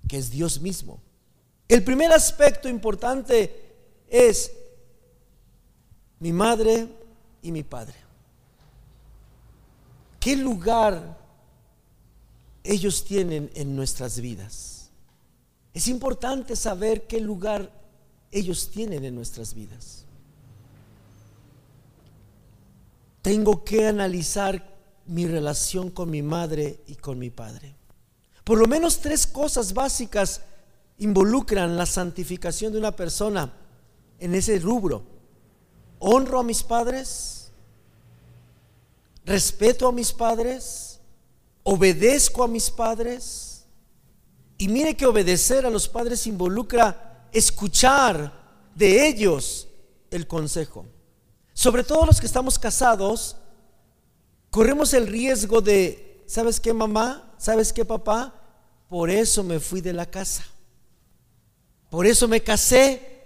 que 0.08 0.18
es 0.18 0.30
Dios 0.30 0.62
mismo. 0.62 1.02
El 1.68 1.84
primer 1.84 2.12
aspecto 2.12 2.70
importante 2.70 3.76
es 4.10 4.52
mi 6.20 6.32
madre 6.32 6.88
y 7.42 7.52
mi 7.52 7.64
padre. 7.64 7.96
¿Qué 10.20 10.36
lugar 10.36 11.18
ellos 12.64 13.04
tienen 13.06 13.50
en 13.54 13.76
nuestras 13.76 14.20
vidas? 14.20 14.90
Es 15.74 15.88
importante 15.88 16.56
saber 16.56 17.08
qué 17.08 17.20
lugar 17.20 17.72
ellos 18.32 18.70
tienen 18.72 19.06
en 19.06 19.16
nuestras 19.16 19.54
vidas. 19.54 20.08
tengo 23.28 23.66
que 23.66 23.86
analizar 23.86 24.66
mi 25.06 25.28
relación 25.28 25.90
con 25.90 26.10
mi 26.10 26.22
madre 26.22 26.80
y 26.88 26.96
con 26.96 27.20
mi 27.20 27.30
padre. 27.30 27.76
Por 28.48 28.58
lo 28.58 28.66
menos 28.66 29.02
tres 29.02 29.28
cosas 29.28 29.74
básicas 29.74 30.40
involucran 31.00 31.76
la 31.76 31.86
santificación 31.86 32.72
de 32.72 32.80
una 32.80 32.96
persona 32.96 33.52
en 34.20 34.34
ese 34.34 34.58
rubro. 34.60 35.04
Honro 36.00 36.40
a 36.40 36.44
mis 36.44 36.64
padres, 36.64 37.52
respeto 39.26 39.90
a 39.90 39.92
mis 39.92 40.14
padres, 40.14 41.02
obedezco 41.64 42.44
a 42.44 42.48
mis 42.48 42.72
padres. 42.72 43.66
Y 44.58 44.70
mire 44.70 44.96
que 44.96 45.06
obedecer 45.06 45.66
a 45.66 45.70
los 45.70 45.90
padres 45.90 46.26
involucra 46.26 47.28
escuchar 47.34 48.32
de 48.74 49.10
ellos 49.10 49.68
el 50.10 50.26
consejo 50.26 50.86
sobre 51.58 51.84
todo 51.84 52.06
los 52.06 52.20
que 52.20 52.28
estamos 52.28 52.60
casados, 52.60 53.36
corremos 54.52 54.94
el 54.94 55.08
riesgo 55.08 55.60
de, 55.60 56.07
¿sabes 56.28 56.60
qué 56.60 56.74
mamá? 56.74 57.34
¿Sabes 57.40 57.74
qué 57.74 57.84
papá? 57.84 58.34
Por 58.88 59.10
eso 59.10 59.44
me 59.44 59.60
fui 59.60 59.82
de 59.82 59.94
la 59.94 60.06
casa. 60.06 60.46
Por 61.90 62.06
eso 62.06 62.28
me 62.28 62.42
casé, 62.42 63.24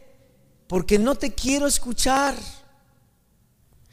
porque 0.68 0.98
no 0.98 1.16
te 1.16 1.34
quiero 1.34 1.68
escuchar. 1.68 2.36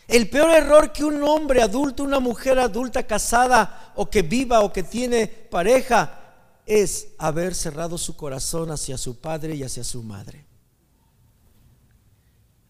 El 0.06 0.30
peor 0.30 0.50
error 0.50 0.92
que 0.92 1.04
un 1.04 1.22
hombre 1.22 1.62
adulto, 1.62 2.02
una 2.02 2.20
mujer 2.20 2.58
adulta 2.58 3.06
casada 3.06 3.92
o 3.96 4.08
que 4.08 4.22
viva 4.22 4.60
o 4.60 4.72
que 4.72 4.82
tiene 4.82 5.26
pareja 5.26 6.18
es 6.64 7.08
haber 7.18 7.54
cerrado 7.54 7.98
su 7.98 8.16
corazón 8.16 8.70
hacia 8.70 8.96
su 8.96 9.18
padre 9.18 9.54
y 9.54 9.62
hacia 9.62 9.84
su 9.84 10.02
madre. 10.02 10.46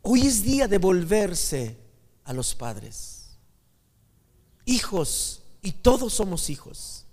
Hoy 0.03 0.27
es 0.27 0.43
día 0.43 0.67
de 0.67 0.79
volverse 0.79 1.77
a 2.25 2.33
los 2.33 2.55
padres. 2.55 3.37
Hijos, 4.65 5.38
y 5.63 5.73
todos 5.73 6.15
somos 6.15 6.51
hijos. 6.51 7.05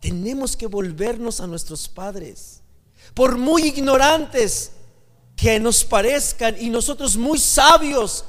tenemos 0.00 0.56
que 0.56 0.66
volvernos 0.66 1.40
a 1.40 1.46
nuestros 1.46 1.86
padres. 1.86 2.62
Por 3.12 3.36
muy 3.36 3.64
ignorantes 3.64 4.72
que 5.36 5.60
nos 5.60 5.84
parezcan 5.84 6.56
y 6.58 6.70
nosotros 6.70 7.16
muy 7.16 7.38
sabios 7.38 8.24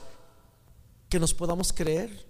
que 1.10 1.20
nos 1.20 1.34
podamos 1.34 1.72
creer, 1.72 2.26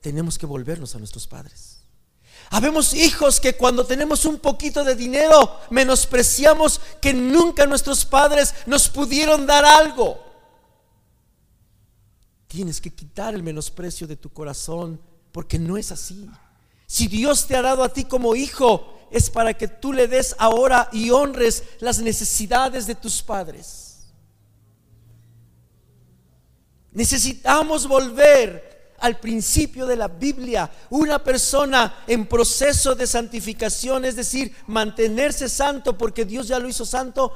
tenemos 0.00 0.38
que 0.38 0.46
volvernos 0.46 0.94
a 0.94 0.98
nuestros 0.98 1.26
padres. 1.26 1.80
Habemos 2.50 2.94
hijos 2.94 3.40
que 3.40 3.54
cuando 3.54 3.86
tenemos 3.86 4.24
un 4.24 4.38
poquito 4.38 4.84
de 4.84 4.94
dinero 4.94 5.58
menospreciamos 5.70 6.80
que 7.00 7.14
nunca 7.14 7.66
nuestros 7.66 8.04
padres 8.04 8.54
nos 8.66 8.88
pudieron 8.88 9.46
dar 9.46 9.64
algo. 9.64 10.22
Tienes 12.46 12.80
que 12.80 12.94
quitar 12.94 13.34
el 13.34 13.42
menosprecio 13.42 14.06
de 14.06 14.16
tu 14.16 14.30
corazón 14.30 15.00
porque 15.34 15.58
no 15.58 15.76
es 15.76 15.90
así. 15.90 16.30
Si 16.86 17.08
Dios 17.08 17.48
te 17.48 17.56
ha 17.56 17.62
dado 17.62 17.82
a 17.82 17.92
ti 17.92 18.04
como 18.04 18.36
hijo, 18.36 19.08
es 19.10 19.28
para 19.30 19.52
que 19.52 19.66
tú 19.66 19.92
le 19.92 20.06
des 20.06 20.36
ahora 20.38 20.88
y 20.92 21.10
honres 21.10 21.64
las 21.80 21.98
necesidades 21.98 22.86
de 22.86 22.94
tus 22.94 23.20
padres. 23.20 24.04
Necesitamos 26.92 27.88
volver 27.88 28.94
al 29.00 29.18
principio 29.18 29.86
de 29.86 29.96
la 29.96 30.06
Biblia. 30.06 30.70
Una 30.90 31.24
persona 31.24 32.04
en 32.06 32.26
proceso 32.26 32.94
de 32.94 33.08
santificación, 33.08 34.04
es 34.04 34.14
decir, 34.14 34.54
mantenerse 34.68 35.48
santo 35.48 35.98
porque 35.98 36.24
Dios 36.24 36.46
ya 36.46 36.60
lo 36.60 36.68
hizo 36.68 36.86
santo, 36.86 37.34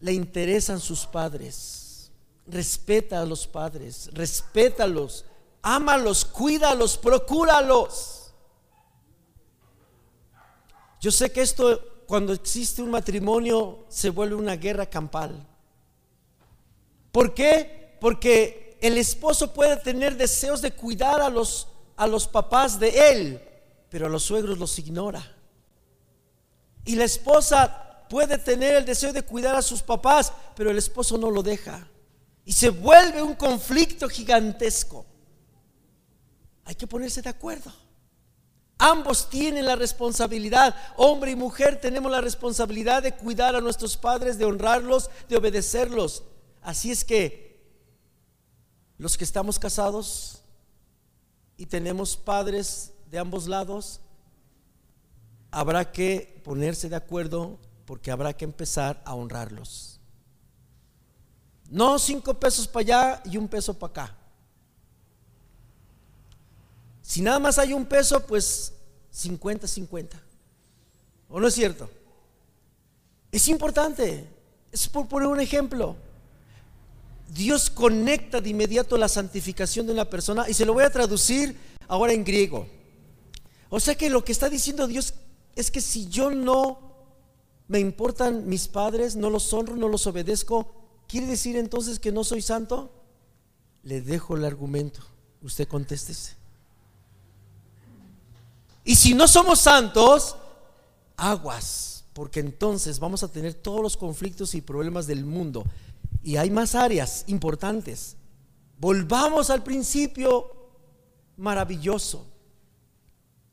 le 0.00 0.12
interesan 0.12 0.78
sus 0.78 1.06
padres. 1.06 2.10
Respeta 2.46 3.22
a 3.22 3.24
los 3.24 3.46
padres, 3.46 4.10
respétalos, 4.12 5.24
ámalos, 5.62 6.24
cuídalos, 6.24 6.96
procúralos. 6.96 8.32
Yo 11.00 11.10
sé 11.10 11.30
que 11.30 11.42
esto, 11.42 11.80
cuando 12.06 12.32
existe 12.32 12.82
un 12.82 12.90
matrimonio, 12.90 13.84
se 13.88 14.10
vuelve 14.10 14.34
una 14.34 14.56
guerra 14.56 14.86
campal. 14.86 15.46
¿Por 17.12 17.34
qué? 17.34 17.96
Porque 18.00 18.78
el 18.80 18.98
esposo 18.98 19.52
puede 19.52 19.76
tener 19.78 20.16
deseos 20.16 20.62
de 20.62 20.72
cuidar 20.72 21.20
a 21.20 21.28
los, 21.28 21.68
a 21.96 22.06
los 22.06 22.26
papás 22.26 22.78
de 22.78 23.10
él, 23.10 23.42
pero 23.90 24.06
a 24.06 24.08
los 24.08 24.24
suegros 24.24 24.58
los 24.58 24.78
ignora. 24.78 25.36
Y 26.84 26.94
la 26.96 27.04
esposa 27.04 28.06
puede 28.08 28.38
tener 28.38 28.74
el 28.74 28.84
deseo 28.84 29.12
de 29.12 29.22
cuidar 29.22 29.54
a 29.54 29.62
sus 29.62 29.82
papás, 29.82 30.32
pero 30.56 30.70
el 30.70 30.78
esposo 30.78 31.18
no 31.18 31.30
lo 31.30 31.42
deja. 31.42 31.86
Y 32.44 32.52
se 32.52 32.70
vuelve 32.70 33.22
un 33.22 33.34
conflicto 33.34 34.08
gigantesco. 34.08 35.04
Hay 36.68 36.74
que 36.74 36.86
ponerse 36.86 37.22
de 37.22 37.30
acuerdo. 37.30 37.72
Ambos 38.76 39.30
tienen 39.30 39.64
la 39.64 39.74
responsabilidad, 39.74 40.76
hombre 40.98 41.30
y 41.30 41.34
mujer 41.34 41.80
tenemos 41.80 42.12
la 42.12 42.20
responsabilidad 42.20 43.02
de 43.02 43.14
cuidar 43.14 43.56
a 43.56 43.62
nuestros 43.62 43.96
padres, 43.96 44.36
de 44.36 44.44
honrarlos, 44.44 45.10
de 45.30 45.38
obedecerlos. 45.38 46.24
Así 46.60 46.90
es 46.90 47.06
que 47.06 47.58
los 48.98 49.16
que 49.16 49.24
estamos 49.24 49.58
casados 49.58 50.42
y 51.56 51.64
tenemos 51.64 52.18
padres 52.18 52.92
de 53.10 53.18
ambos 53.18 53.48
lados, 53.48 54.02
habrá 55.50 55.90
que 55.90 56.42
ponerse 56.44 56.90
de 56.90 56.96
acuerdo 56.96 57.58
porque 57.86 58.10
habrá 58.10 58.34
que 58.34 58.44
empezar 58.44 59.00
a 59.06 59.14
honrarlos. 59.14 60.00
No 61.70 61.98
cinco 61.98 62.34
pesos 62.34 62.68
para 62.68 62.82
allá 62.82 63.22
y 63.24 63.38
un 63.38 63.48
peso 63.48 63.72
para 63.72 63.90
acá. 63.90 64.17
Si 67.08 67.22
nada 67.22 67.38
más 67.38 67.58
hay 67.58 67.72
un 67.72 67.86
peso, 67.86 68.20
pues 68.26 68.74
50-50. 69.14 70.10
¿O 71.30 71.40
no 71.40 71.48
es 71.48 71.54
cierto? 71.54 71.88
Es 73.32 73.48
importante. 73.48 74.28
Es 74.70 74.86
por 74.90 75.08
poner 75.08 75.26
un 75.26 75.40
ejemplo. 75.40 75.96
Dios 77.34 77.70
conecta 77.70 78.42
de 78.42 78.50
inmediato 78.50 78.98
la 78.98 79.08
santificación 79.08 79.86
de 79.86 79.94
una 79.94 80.04
persona 80.04 80.50
y 80.50 80.52
se 80.52 80.66
lo 80.66 80.74
voy 80.74 80.84
a 80.84 80.90
traducir 80.90 81.56
ahora 81.88 82.12
en 82.12 82.24
griego. 82.24 82.66
O 83.70 83.80
sea 83.80 83.94
que 83.94 84.10
lo 84.10 84.22
que 84.22 84.32
está 84.32 84.50
diciendo 84.50 84.86
Dios 84.86 85.14
es 85.56 85.70
que 85.70 85.80
si 85.80 86.08
yo 86.08 86.30
no 86.30 86.78
me 87.68 87.80
importan 87.80 88.46
mis 88.46 88.68
padres, 88.68 89.16
no 89.16 89.30
los 89.30 89.50
honro, 89.54 89.76
no 89.76 89.88
los 89.88 90.06
obedezco, 90.06 90.74
¿quiere 91.08 91.26
decir 91.26 91.56
entonces 91.56 91.98
que 91.98 92.12
no 92.12 92.22
soy 92.22 92.42
santo? 92.42 92.92
Le 93.82 94.02
dejo 94.02 94.36
el 94.36 94.44
argumento. 94.44 95.00
Usted 95.40 95.66
contéstese. 95.66 96.37
Y 98.88 98.96
si 98.96 99.12
no 99.12 99.28
somos 99.28 99.60
santos, 99.60 100.34
aguas, 101.14 102.04
porque 102.14 102.40
entonces 102.40 102.98
vamos 102.98 103.22
a 103.22 103.28
tener 103.28 103.52
todos 103.52 103.82
los 103.82 103.98
conflictos 103.98 104.54
y 104.54 104.62
problemas 104.62 105.06
del 105.06 105.26
mundo. 105.26 105.66
Y 106.22 106.36
hay 106.36 106.48
más 106.48 106.74
áreas 106.74 107.24
importantes. 107.26 108.16
Volvamos 108.78 109.50
al 109.50 109.62
principio 109.62 110.50
maravilloso. 111.36 112.24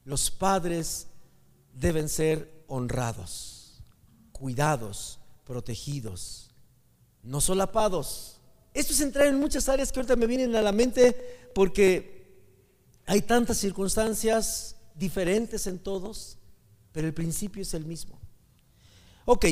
Los 0.06 0.32
padres 0.32 1.08
deben 1.74 2.08
ser 2.08 2.64
honrados, 2.68 3.84
cuidados, 4.32 5.20
protegidos, 5.44 6.50
no 7.24 7.42
solapados. 7.42 8.40
Esto 8.74 8.94
es 8.94 9.02
entrar 9.02 9.28
en 9.28 9.38
muchas 9.38 9.68
áreas 9.68 9.92
que 9.92 10.00
ahorita 10.00 10.16
me 10.16 10.28
vienen 10.28 10.56
a 10.56 10.62
la 10.62 10.72
mente 10.72 11.50
porque 11.54 12.40
hay 13.06 13.22
tantas 13.22 13.58
circunstancias 13.58 14.75
diferentes 14.96 15.68
en 15.68 15.80
todos, 15.80 16.38
pero 16.92 17.08
el 17.08 17.14
principio 17.14 17.62
es 17.62 17.74
el 17.74 17.86
mismo. 17.86 18.20
Ok, 19.26 19.46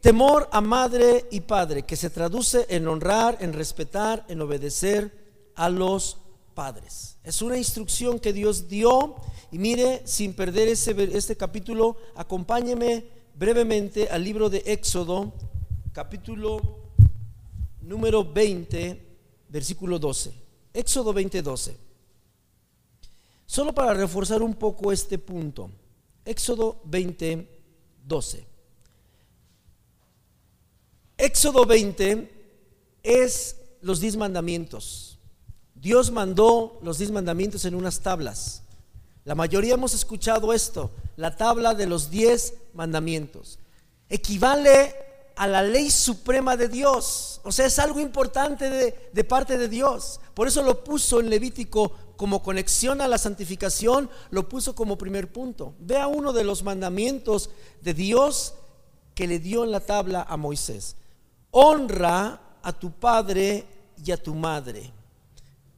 temor 0.00 0.48
a 0.52 0.60
madre 0.60 1.26
y 1.30 1.40
padre, 1.40 1.84
que 1.84 1.96
se 1.96 2.10
traduce 2.10 2.66
en 2.68 2.86
honrar, 2.86 3.38
en 3.40 3.52
respetar, 3.52 4.24
en 4.28 4.40
obedecer 4.40 5.52
a 5.54 5.68
los 5.68 6.18
padres. 6.54 7.16
Es 7.24 7.42
una 7.42 7.56
instrucción 7.56 8.18
que 8.18 8.32
Dios 8.32 8.68
dio 8.68 9.16
y 9.50 9.58
mire, 9.58 10.02
sin 10.06 10.34
perder 10.34 10.68
ese, 10.68 10.94
este 11.16 11.36
capítulo, 11.36 11.96
acompáñeme 12.14 13.06
brevemente 13.34 14.08
al 14.10 14.22
libro 14.22 14.50
de 14.50 14.62
Éxodo, 14.66 15.32
capítulo 15.92 16.80
número 17.80 18.24
20, 18.24 19.06
versículo 19.48 19.98
12. 19.98 20.32
Éxodo 20.72 21.12
20, 21.12 21.42
12. 21.42 21.89
Solo 23.50 23.74
para 23.74 23.94
reforzar 23.94 24.42
un 24.42 24.54
poco 24.54 24.92
este 24.92 25.18
punto. 25.18 25.72
Éxodo 26.24 26.80
20, 26.84 27.48
12. 28.06 28.46
Éxodo 31.18 31.66
20 31.66 32.30
es 33.02 33.56
los 33.80 33.98
diez 33.98 34.14
mandamientos. 34.14 35.18
Dios 35.74 36.12
mandó 36.12 36.78
los 36.84 36.98
diez 36.98 37.10
mandamientos 37.10 37.64
en 37.64 37.74
unas 37.74 37.98
tablas. 37.98 38.62
La 39.24 39.34
mayoría 39.34 39.74
hemos 39.74 39.94
escuchado 39.94 40.52
esto, 40.52 40.92
la 41.16 41.34
tabla 41.34 41.74
de 41.74 41.86
los 41.86 42.08
diez 42.08 42.54
mandamientos. 42.72 43.58
Equivale 44.08 44.94
a 45.34 45.48
la 45.48 45.64
ley 45.64 45.90
suprema 45.90 46.56
de 46.56 46.68
Dios. 46.68 47.40
O 47.42 47.50
sea, 47.50 47.66
es 47.66 47.80
algo 47.80 47.98
importante 47.98 48.70
de, 48.70 49.10
de 49.12 49.24
parte 49.24 49.58
de 49.58 49.66
Dios. 49.66 50.20
Por 50.34 50.46
eso 50.46 50.62
lo 50.62 50.84
puso 50.84 51.18
en 51.18 51.30
Levítico 51.30 51.92
como 52.20 52.42
conexión 52.42 53.00
a 53.00 53.08
la 53.08 53.16
santificación, 53.16 54.10
lo 54.28 54.46
puso 54.46 54.74
como 54.74 54.98
primer 54.98 55.32
punto. 55.32 55.74
Vea 55.78 56.06
uno 56.06 56.34
de 56.34 56.44
los 56.44 56.62
mandamientos 56.62 57.48
de 57.80 57.94
Dios 57.94 58.52
que 59.14 59.26
le 59.26 59.38
dio 59.38 59.64
en 59.64 59.70
la 59.70 59.80
tabla 59.80 60.26
a 60.28 60.36
Moisés. 60.36 60.96
Honra 61.50 62.58
a 62.62 62.72
tu 62.74 62.92
padre 62.92 63.64
y 64.04 64.10
a 64.10 64.22
tu 64.22 64.34
madre, 64.34 64.92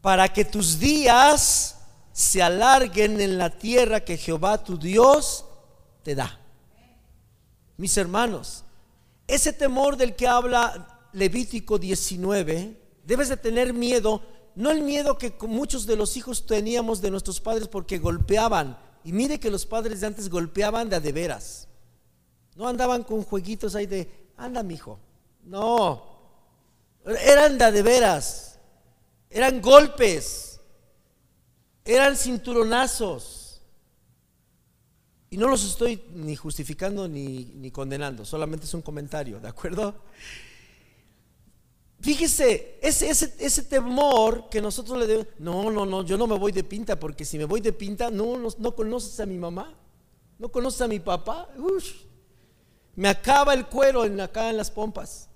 para 0.01 0.33
que 0.33 0.45
tus 0.45 0.81
días 0.81 1.77
se 2.13 2.43
alarguen 2.43 3.21
en 3.21 3.39
la 3.39 3.51
tierra 3.51 4.05
que 4.05 4.17
Jehová 4.17 4.65
tu 4.65 4.77
Dios 4.77 5.45
te 6.03 6.17
da. 6.17 6.41
Mis 7.77 7.97
hermanos, 7.97 8.65
ese 9.29 9.53
temor 9.53 9.97
del 9.97 10.17
que 10.17 10.27
habla 10.27 11.07
Levítico 11.13 11.79
19, 11.79 12.77
debes 13.05 13.29
de 13.29 13.37
tener 13.37 13.73
miedo 13.73 14.23
no 14.55 14.71
el 14.71 14.83
miedo 14.83 15.19
que 15.19 15.35
muchos 15.43 15.87
de 15.87 15.97
los 15.97 16.17
hijos 16.17 16.47
teníamos 16.47 17.01
de 17.01 17.11
nuestros 17.11 17.41
padres 17.41 17.69
porque 17.69 17.99
golpeaban. 17.99 18.79
Y 19.05 19.13
mire 19.13 19.41
que 19.41 19.51
los 19.51 19.67
padres 19.67 20.01
de 20.01 20.07
antes 20.07 20.29
golpeaban 20.29 20.89
de 20.89 20.97
a 20.97 21.01
de 21.01 21.13
veras. 21.13 21.69
No 22.55 22.69
andaban 22.69 23.03
con 23.03 23.23
jueguitos 23.23 23.75
ahí 23.75 23.87
de, 23.87 24.29
anda, 24.37 24.63
mijo. 24.63 24.99
No. 25.45 26.05
Eran 27.05 27.59
de 27.59 27.65
a 27.65 27.73
de 27.73 27.83
veras. 27.83 28.59
Eran 29.31 29.61
golpes. 29.61 30.61
Eran 31.85 32.17
cinturonazos. 32.17 33.43
Y 35.31 35.39
no 35.39 35.49
los 35.49 35.65
estoy 35.65 36.05
ni 36.13 36.37
justificando 36.37 37.09
ni, 37.09 37.47
ni 37.57 37.71
condenando, 37.71 38.23
solamente 38.23 38.67
es 38.67 38.75
un 38.75 38.83
comentario, 38.83 39.41
¿de 39.41 39.49
acuerdo? 39.49 39.95
Fíjese, 42.03 42.81
ese, 42.83 43.11
ese, 43.11 43.63
temor 43.63 44.49
que 44.51 44.61
nosotros 44.61 44.99
le 44.99 45.07
debemos, 45.07 45.33
no, 45.39 45.71
no, 45.71 45.87
no, 45.87 46.03
yo 46.03 46.19
no 46.19 46.27
me 46.27 46.37
voy 46.37 46.51
de 46.51 46.65
pinta, 46.65 46.99
porque 46.99 47.25
si 47.25 47.39
me 47.39 47.45
voy 47.45 47.61
de 47.61 47.73
pinta, 47.73 48.11
no, 48.11 48.37
no, 48.37 48.49
no 48.59 48.75
conoces 48.75 49.21
a 49.21 49.27
mi 49.27 49.39
mamá. 49.39 49.73
¿No 50.37 50.49
conoces 50.51 50.81
a 50.81 50.89
mi 50.89 50.99
papá? 50.99 51.49
Ush, 51.57 51.93
me 52.97 53.09
acaba 53.09 53.55
el 53.55 53.67
cuero 53.67 54.05
en, 54.05 54.21
acá 54.21 54.51
en 54.51 54.57
las 54.57 54.73
pompas. 54.73 55.29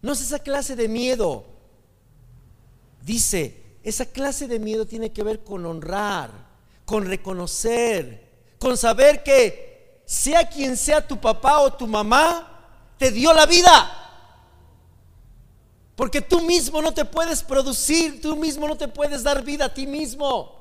No 0.00 0.12
es 0.12 0.22
esa 0.22 0.38
clase 0.38 0.74
de 0.74 0.88
miedo. 0.88 1.44
Dice, 3.02 3.76
esa 3.82 4.06
clase 4.06 4.48
de 4.48 4.58
miedo 4.58 4.86
tiene 4.86 5.12
que 5.12 5.22
ver 5.22 5.44
con 5.44 5.66
honrar, 5.66 6.30
con 6.86 7.04
reconocer, 7.04 8.54
con 8.58 8.78
saber 8.78 9.22
que 9.22 10.00
sea 10.06 10.48
quien 10.48 10.74
sea 10.74 11.06
tu 11.06 11.20
papá 11.20 11.60
o 11.60 11.74
tu 11.74 11.86
mamá, 11.86 12.94
te 12.96 13.10
dio 13.10 13.34
la 13.34 13.44
vida. 13.44 14.07
Porque 15.98 16.20
tú 16.20 16.42
mismo 16.42 16.80
no 16.80 16.94
te 16.94 17.04
puedes 17.04 17.42
producir, 17.42 18.22
tú 18.22 18.36
mismo 18.36 18.68
no 18.68 18.76
te 18.76 18.86
puedes 18.86 19.24
dar 19.24 19.44
vida 19.44 19.64
a 19.64 19.74
ti 19.74 19.84
mismo. 19.84 20.54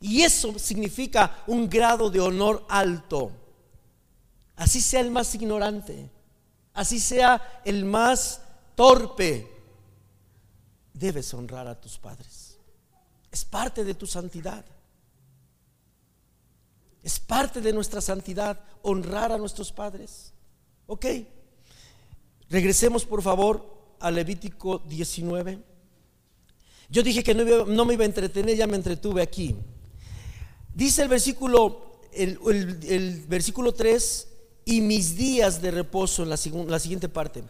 Y 0.00 0.22
eso 0.22 0.56
significa 0.60 1.42
un 1.48 1.68
grado 1.68 2.08
de 2.08 2.20
honor 2.20 2.64
alto. 2.68 3.32
Así 4.54 4.80
sea 4.80 5.00
el 5.00 5.10
más 5.10 5.34
ignorante, 5.34 6.08
así 6.72 7.00
sea 7.00 7.62
el 7.64 7.84
más 7.84 8.42
torpe, 8.76 9.50
debes 10.92 11.34
honrar 11.34 11.66
a 11.66 11.80
tus 11.80 11.98
padres. 11.98 12.56
Es 13.32 13.44
parte 13.44 13.82
de 13.82 13.94
tu 13.94 14.06
santidad. 14.06 14.64
Es 17.02 17.18
parte 17.18 17.60
de 17.60 17.72
nuestra 17.72 18.00
santidad 18.00 18.60
honrar 18.82 19.32
a 19.32 19.38
nuestros 19.38 19.72
padres. 19.72 20.32
Ok. 20.86 21.06
Regresemos 22.48 23.04
por 23.04 23.20
favor 23.20 23.73
a 24.00 24.10
Levítico 24.10 24.78
19. 24.78 25.58
Yo 26.88 27.02
dije 27.02 27.22
que 27.22 27.34
no, 27.34 27.84
me 27.84 27.94
iba 27.94 28.02
a 28.02 28.06
entretener, 28.06 28.56
ya 28.56 28.66
me 28.66 28.76
entretuve 28.76 29.22
aquí. 29.22 29.56
Dice 30.74 31.02
el 31.02 31.08
versículo, 31.08 32.00
el, 32.12 33.24
versículo 33.28 33.72
3, 33.72 34.28
y 34.66 34.80
mis 34.80 35.16
días 35.16 35.60
de 35.60 35.70
reposo 35.70 36.22
en 36.22 36.30
la, 36.30 36.38
la 36.68 36.78
siguiente 36.78 37.08
parte. 37.08 37.42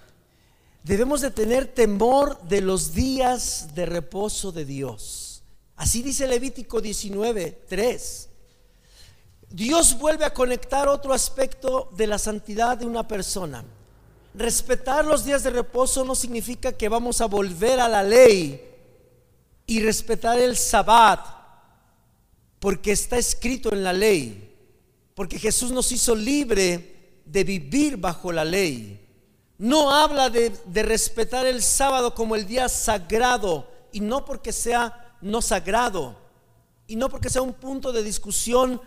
Debemos 0.83 1.21
de 1.21 1.31
tener 1.31 1.67
temor 1.67 2.41
de 2.43 2.61
los 2.61 2.95
días 2.95 3.75
de 3.75 3.87
reposo 3.87 4.53
de 4.53 4.65
Dios. 4.65 5.43
Así 5.77 6.03
dice 6.03 6.29
Levítico 6.29 6.81
19, 6.81 7.65
3. 7.69 8.29
Dios 9.51 9.99
vuelve 9.99 10.25
a 10.25 10.35
conectar 10.35 10.89
otro 10.89 11.13
aspecto 11.13 11.91
de 11.97 12.07
la 12.07 12.19
santidad 12.19 12.77
de 12.77 12.87
una 12.87 13.07
persona. 13.07 13.65
Respetar 14.35 15.05
los 15.05 15.25
días 15.25 15.45
de 15.45 15.51
reposo 15.51 16.05
no 16.05 16.17
significa 16.17 16.73
que 16.73 16.89
vamos 16.89 17.21
a 17.21 17.27
volver 17.27 17.79
a 17.79 17.89
la 17.89 18.03
ley 18.03 18.61
y 19.65 19.81
respetar 19.81 20.41
el 20.41 20.57
sabbat, 20.57 21.25
porque 22.59 22.91
está 22.91 23.17
escrito 23.17 23.73
en 23.73 23.85
la 23.85 23.93
ley, 23.93 24.53
porque 25.15 25.39
Jesús 25.39 25.71
nos 25.71 25.93
hizo 25.93 26.17
libre 26.17 27.23
de 27.25 27.45
vivir 27.45 27.97
bajo 27.97 28.33
la 28.33 28.45
ley. 28.45 29.01
No 29.57 29.93
habla 29.93 30.31
de, 30.31 30.53
respetar 30.83 31.47
el 31.47 31.63
sábado 31.63 32.13
como 32.13 32.35
el 32.35 32.45
día 32.45 32.69
sagrado 32.69 33.71
y 33.93 34.01
no 34.01 34.25
porque 34.25 34.53
sea 34.53 35.17
no 35.21 35.41
sagrado 35.41 36.17
y 36.89 36.97
no 36.97 37.09
porque 37.09 37.31
sea 37.31 37.41
un 37.41 37.55
punto 37.55 37.93
de 37.93 38.03
discusión 38.03 38.81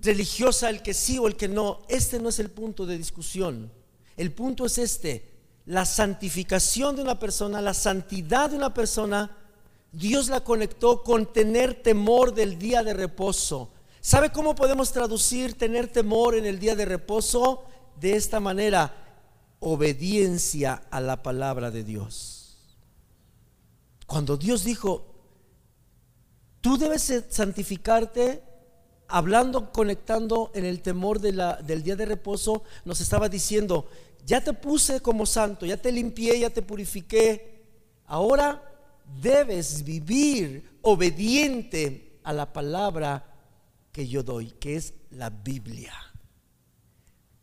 religiosa 0.00 0.70
el 0.70 0.82
que 0.82 0.94
sí 0.94 1.18
o 1.18 1.28
el 1.28 1.36
que 1.36 1.46
no. 1.46 1.82
Este 1.88 2.18
no 2.18 2.30
es 2.30 2.38
el 2.38 2.50
punto 2.50 2.86
de 2.86 2.96
discusión. 2.96 3.70
El 4.16 4.32
punto 4.32 4.66
es 4.66 4.78
este. 4.78 5.30
La 5.66 5.84
santificación 5.84 6.96
de 6.96 7.02
una 7.02 7.18
persona, 7.18 7.60
la 7.60 7.74
santidad 7.74 8.50
de 8.50 8.56
una 8.56 8.74
persona, 8.74 9.36
Dios 9.92 10.28
la 10.28 10.42
conectó 10.42 11.02
con 11.02 11.32
tener 11.32 11.82
temor 11.82 12.34
del 12.34 12.58
día 12.58 12.82
de 12.82 12.94
reposo. 12.94 13.70
¿Sabe 14.00 14.30
cómo 14.30 14.54
podemos 14.54 14.92
traducir 14.92 15.54
tener 15.54 15.88
temor 15.88 16.34
en 16.34 16.46
el 16.46 16.58
día 16.58 16.74
de 16.74 16.86
reposo? 16.86 17.64
De 18.00 18.16
esta 18.16 18.40
manera, 18.40 18.94
obediencia 19.60 20.82
a 20.90 21.00
la 21.00 21.22
palabra 21.22 21.70
de 21.70 21.84
Dios. 21.84 22.56
Cuando 24.06 24.36
Dios 24.36 24.64
dijo, 24.64 25.06
tú 26.60 26.78
debes 26.78 27.24
santificarte, 27.28 28.42
hablando, 29.10 29.72
conectando 29.72 30.50
en 30.54 30.64
el 30.64 30.80
temor 30.80 31.20
del 31.20 31.82
día 31.82 31.96
de 31.96 32.06
reposo, 32.06 32.62
nos 32.84 33.00
estaba 33.00 33.28
diciendo, 33.28 33.88
ya 34.24 34.42
te 34.42 34.52
puse 34.52 35.00
como 35.00 35.26
santo, 35.26 35.66
ya 35.66 35.76
te 35.76 35.92
limpié, 35.92 36.40
ya 36.40 36.50
te 36.50 36.62
purifiqué, 36.62 37.64
ahora 38.06 38.62
debes 39.20 39.84
vivir 39.84 40.78
obediente 40.82 42.18
a 42.22 42.32
la 42.32 42.52
palabra 42.52 43.26
que 43.92 44.06
yo 44.06 44.22
doy, 44.22 44.52
que 44.52 44.76
es 44.76 44.94
la 45.10 45.30
Biblia. 45.30 45.94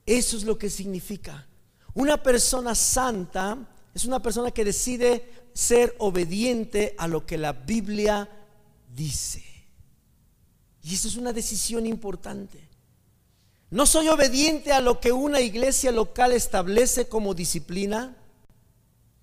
Eso 0.06 0.38
es 0.38 0.44
lo 0.44 0.58
que 0.58 0.70
significa. 0.70 1.48
Una 1.94 2.22
persona 2.22 2.76
santa 2.76 3.58
es 3.94 4.06
una 4.06 4.22
persona 4.22 4.52
que 4.52 4.64
decide 4.64 5.50
ser 5.54 5.96
obediente 5.98 6.96
a 6.98 7.08
lo 7.08 7.26
que 7.26 7.38
la 7.38 7.52
Biblia 7.52 8.30
dice. 8.94 9.44
Y 10.88 10.94
eso 10.94 11.10
es 11.10 11.18
una 11.18 11.34
decisión 11.34 11.86
importante. 11.86 12.66
No 13.70 13.86
soy 13.86 14.08
obediente 14.08 14.72
a 14.72 14.80
lo 14.80 15.02
que 15.02 15.12
una 15.12 15.42
iglesia 15.42 15.92
local 15.92 16.32
establece 16.32 17.10
como 17.10 17.34
disciplina. 17.34 18.16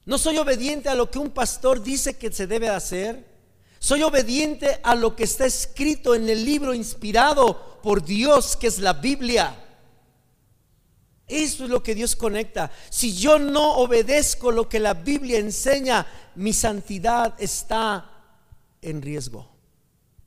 No 0.04 0.18
soy 0.18 0.36
obediente 0.36 0.90
a 0.90 0.94
lo 0.94 1.10
que 1.10 1.18
un 1.18 1.30
pastor 1.30 1.82
dice 1.82 2.18
que 2.18 2.30
se 2.30 2.46
debe 2.46 2.68
hacer. 2.68 3.24
Soy 3.78 4.02
obediente 4.02 4.78
a 4.82 4.94
lo 4.94 5.16
que 5.16 5.24
está 5.24 5.46
escrito 5.46 6.14
en 6.14 6.28
el 6.28 6.44
libro 6.44 6.74
inspirado 6.74 7.80
por 7.82 8.04
Dios, 8.04 8.58
que 8.58 8.66
es 8.66 8.78
la 8.78 8.92
Biblia. 8.92 9.56
Eso 11.26 11.64
es 11.64 11.70
lo 11.70 11.82
que 11.82 11.94
Dios 11.94 12.14
conecta. 12.14 12.70
Si 12.90 13.16
yo 13.16 13.38
no 13.38 13.76
obedezco 13.76 14.50
lo 14.50 14.68
que 14.68 14.80
la 14.80 14.92
Biblia 14.92 15.38
enseña, 15.38 16.06
mi 16.34 16.52
santidad 16.52 17.34
está 17.38 18.10
en 18.82 19.00
riesgo. 19.00 19.53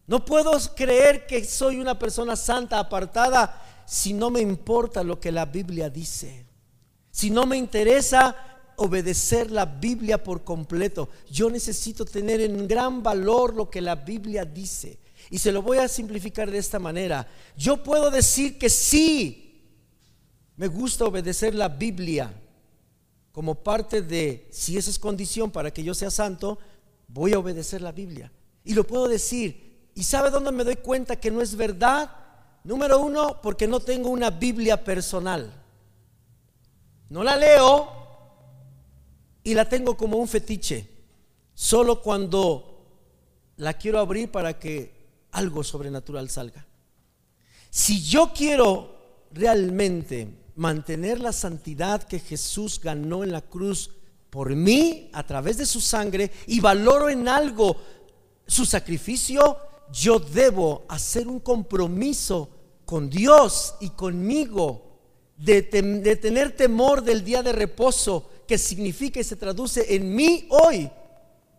No 0.08 0.24
puedo 0.24 0.52
creer 0.74 1.28
que 1.28 1.44
soy 1.44 1.78
una 1.78 2.00
persona 2.00 2.36
santa, 2.36 2.80
apartada, 2.80 3.84
si 3.86 4.14
no 4.14 4.30
me 4.30 4.40
importa 4.40 5.04
lo 5.04 5.20
que 5.20 5.32
la 5.32 5.46
Biblia 5.46 5.90
dice. 5.90 6.46
Si 7.12 7.30
no 7.30 7.46
me 7.46 7.58
interesa 7.58 8.36
obedecer 8.78 9.52
la 9.52 9.66
Biblia 9.66 10.24
por 10.24 10.44
completo. 10.44 11.10
Yo 11.30 11.50
necesito 11.50 12.06
tener 12.06 12.40
en 12.42 12.68
gran 12.68 13.04
valor 13.04 13.54
lo 13.54 13.70
que 13.70 13.82
la 13.82 13.96
Biblia 13.96 14.46
dice. 14.46 15.00
Y 15.30 15.40
se 15.40 15.52
lo 15.52 15.62
voy 15.62 15.80
a 15.80 15.88
simplificar 15.88 16.50
de 16.50 16.60
esta 16.60 16.80
manera. 16.80 17.28
Yo 17.58 17.84
puedo 17.84 18.10
decir 18.10 18.58
que 18.58 18.70
sí 18.70 19.62
me 20.56 20.68
gusta 20.68 21.06
obedecer 21.06 21.54
la 21.54 21.68
Biblia 21.68 22.34
como 23.32 23.56
parte 23.56 24.02
de, 24.02 24.48
si 24.52 24.78
esa 24.78 24.90
es 24.90 24.98
condición 24.98 25.52
para 25.52 25.72
que 25.72 25.84
yo 25.84 25.94
sea 25.94 26.10
santo, 26.10 26.58
voy 27.08 27.34
a 27.34 27.40
obedecer 27.40 27.82
la 27.82 27.92
Biblia. 27.92 28.32
Y 28.64 28.74
lo 28.74 28.86
puedo 28.86 29.08
decir. 29.08 29.67
¿Y 29.98 30.04
sabe 30.04 30.30
dónde 30.30 30.52
me 30.52 30.64
doy 30.64 30.76
cuenta 30.76 31.20
que 31.20 31.32
no 31.32 31.42
es 31.42 31.56
verdad? 31.56 32.12
Número 32.64 33.00
uno, 33.00 33.42
porque 33.42 33.68
no 33.68 33.80
tengo 33.80 34.12
una 34.12 34.30
Biblia 34.30 34.84
personal. 34.84 35.52
No 37.10 37.24
la 37.24 37.36
leo 37.36 37.90
y 39.44 39.56
la 39.56 39.68
tengo 39.68 39.98
como 39.98 40.18
un 40.18 40.28
fetiche. 40.28 40.88
Solo 41.56 42.04
cuando 42.04 42.86
la 43.56 43.74
quiero 43.74 43.98
abrir 43.98 44.30
para 44.30 44.60
que 44.60 45.08
algo 45.32 45.64
sobrenatural 45.64 46.30
salga. 46.30 46.64
Si 47.72 48.04
yo 48.04 48.34
quiero 48.36 49.26
realmente 49.32 50.30
mantener 50.58 51.20
la 51.22 51.34
santidad 51.34 52.04
que 52.04 52.20
Jesús 52.20 52.80
ganó 52.80 53.24
en 53.24 53.32
la 53.32 53.42
cruz 53.42 53.90
por 54.30 54.56
mí 54.56 55.10
a 55.14 55.26
través 55.26 55.58
de 55.58 55.66
su 55.66 55.82
sangre 55.82 56.32
y 56.46 56.60
valoro 56.60 57.10
en 57.10 57.28
algo 57.28 57.78
su 58.46 58.64
sacrificio, 58.64 59.58
yo 59.92 60.20
debo 60.20 60.86
hacer 60.90 61.28
un 61.28 61.40
compromiso 61.40 62.50
con 62.86 63.10
Dios 63.10 63.76
y 63.80 63.90
conmigo 63.92 64.88
de, 65.38 65.62
tener 65.62 66.56
temor 66.56 67.04
del 67.04 67.24
día 67.24 67.44
de 67.44 67.52
reposo 67.52 68.30
que 68.48 68.58
significa 68.58 69.20
y 69.20 69.24
se 69.24 69.36
traduce 69.36 69.96
en 69.96 70.16
mí 70.16 70.48
hoy 70.50 70.90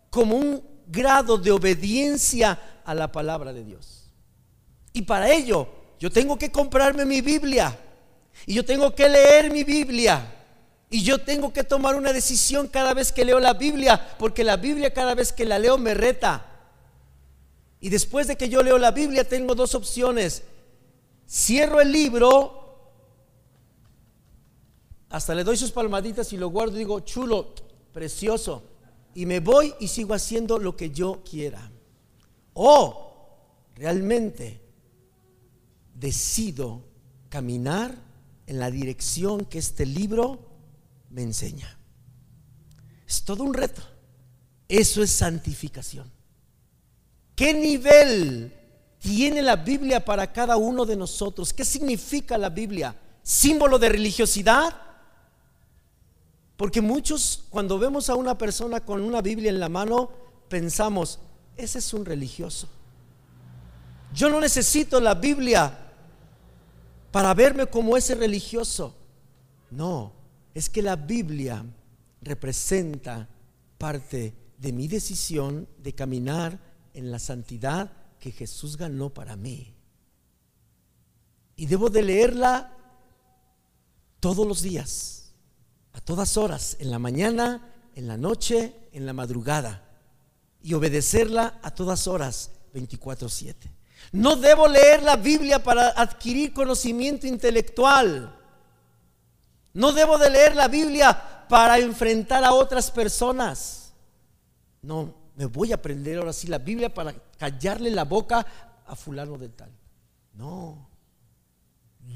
como 0.09 0.35
un 0.35 0.61
grado 0.87 1.37
de 1.37 1.51
obediencia 1.51 2.81
a 2.83 2.95
la 2.95 3.11
palabra 3.11 3.53
de 3.53 3.63
Dios. 3.63 4.11
Y 4.91 5.03
para 5.03 5.31
ello 5.31 5.67
yo 5.99 6.09
tengo 6.09 6.37
que 6.37 6.51
comprarme 6.51 7.05
mi 7.05 7.21
Biblia 7.21 7.77
y 8.45 8.53
yo 8.53 8.65
tengo 8.65 8.93
que 8.93 9.07
leer 9.07 9.51
mi 9.51 9.63
Biblia. 9.63 10.35
Y 10.91 11.03
yo 11.03 11.19
tengo 11.19 11.53
que 11.53 11.63
tomar 11.63 11.95
una 11.95 12.11
decisión 12.11 12.67
cada 12.67 12.95
vez 12.95 13.11
que 13.11 13.23
leo 13.23 13.39
la 13.39 13.53
Biblia, 13.53 14.15
porque 14.17 14.43
la 14.43 14.57
Biblia 14.57 14.91
cada 14.91 15.13
vez 15.13 15.31
que 15.31 15.45
la 15.45 15.59
leo 15.59 15.77
me 15.77 15.93
reta. 15.93 16.48
Y 17.79 17.89
después 17.89 18.27
de 18.27 18.35
que 18.35 18.49
yo 18.49 18.61
leo 18.61 18.77
la 18.77 18.91
Biblia 18.91 19.27
tengo 19.27 19.55
dos 19.55 19.75
opciones. 19.75 20.43
Cierro 21.29 21.79
el 21.79 21.91
libro, 21.91 22.59
hasta 25.09 25.33
le 25.33 25.43
doy 25.43 25.57
sus 25.57 25.71
palmaditas 25.71 26.31
y 26.33 26.37
lo 26.37 26.49
guardo 26.49 26.75
y 26.75 26.79
digo, 26.79 26.99
chulo, 27.01 27.53
precioso. 27.93 28.63
Y 29.15 29.25
me 29.25 29.39
voy 29.39 29.73
y 29.79 29.87
sigo 29.87 30.13
haciendo 30.13 30.59
lo 30.59 30.75
que 30.75 30.91
yo 30.91 31.23
quiera. 31.23 31.71
O 32.53 33.09
realmente 33.75 34.61
decido 35.95 36.83
caminar 37.29 37.95
en 38.45 38.59
la 38.59 38.69
dirección 38.69 39.45
que 39.45 39.59
este 39.59 39.85
libro 39.85 40.39
me 41.09 41.23
enseña. 41.23 41.77
Es 43.07 43.23
todo 43.23 43.43
un 43.43 43.53
reto. 43.53 43.81
Eso 44.67 45.01
es 45.01 45.09
santificación. 45.11 46.18
¿Qué 47.39 47.53
nivel 47.53 48.51
tiene 48.99 49.41
la 49.41 49.55
Biblia 49.55 50.03
para 50.03 50.29
cada 50.33 50.57
uno 50.57 50.85
de 50.85 50.97
nosotros? 50.97 51.53
¿Qué 51.53 51.63
significa 51.63 52.37
la 52.37 52.49
Biblia? 52.49 52.93
¿Símbolo 53.23 53.79
de 53.79 53.87
religiosidad? 53.87 54.75
Porque 56.57 56.81
muchos 56.81 57.45
cuando 57.49 57.79
vemos 57.79 58.09
a 58.09 58.15
una 58.15 58.37
persona 58.37 58.81
con 58.81 58.99
una 58.99 59.21
Biblia 59.21 59.51
en 59.51 59.61
la 59.61 59.69
mano, 59.69 60.11
pensamos, 60.49 61.19
ese 61.55 61.79
es 61.79 61.93
un 61.93 62.03
religioso. 62.03 62.67
Yo 64.13 64.29
no 64.29 64.41
necesito 64.41 64.99
la 64.99 65.15
Biblia 65.15 65.93
para 67.09 67.33
verme 67.33 67.67
como 67.67 67.95
ese 67.95 68.15
religioso. 68.15 68.93
No, 69.71 70.11
es 70.53 70.69
que 70.69 70.81
la 70.81 70.97
Biblia 70.97 71.63
representa 72.21 73.29
parte 73.77 74.33
de 74.57 74.73
mi 74.73 74.89
decisión 74.89 75.69
de 75.77 75.95
caminar 75.95 76.68
en 76.93 77.11
la 77.11 77.19
santidad 77.19 77.91
que 78.19 78.31
Jesús 78.31 78.77
ganó 78.77 79.09
para 79.09 79.35
mí. 79.35 79.73
Y 81.55 81.65
debo 81.65 81.89
de 81.89 82.03
leerla 82.03 82.73
todos 84.19 84.47
los 84.47 84.61
días, 84.61 85.33
a 85.93 86.01
todas 86.01 86.37
horas, 86.37 86.77
en 86.79 86.91
la 86.91 86.99
mañana, 86.99 87.73
en 87.95 88.07
la 88.07 88.17
noche, 88.17 88.75
en 88.91 89.05
la 89.05 89.13
madrugada, 89.13 89.85
y 90.61 90.73
obedecerla 90.73 91.59
a 91.61 91.71
todas 91.71 92.07
horas, 92.07 92.51
24/7. 92.73 93.71
No 94.11 94.35
debo 94.35 94.67
leer 94.67 95.03
la 95.03 95.15
Biblia 95.15 95.61
para 95.61 95.89
adquirir 95.89 96.53
conocimiento 96.53 97.27
intelectual. 97.27 98.35
No 99.73 99.91
debo 99.91 100.17
de 100.17 100.29
leer 100.29 100.55
la 100.55 100.67
Biblia 100.67 101.45
para 101.47 101.77
enfrentar 101.79 102.43
a 102.43 102.53
otras 102.53 102.91
personas. 102.91 103.93
No, 104.81 105.13
me 105.39 105.45
voy 105.45 105.71
a 105.71 105.75
aprender 105.75 106.17
ahora 106.17 106.33
sí 106.33 106.47
la 106.47 106.57
Biblia 106.57 106.93
para 106.93 107.13
callarle 107.37 107.89
la 107.91 108.03
boca 108.03 108.45
a 108.85 108.93
fulano 108.93 109.37
de 109.37 109.47
tal. 109.47 109.71
No, 110.33 110.89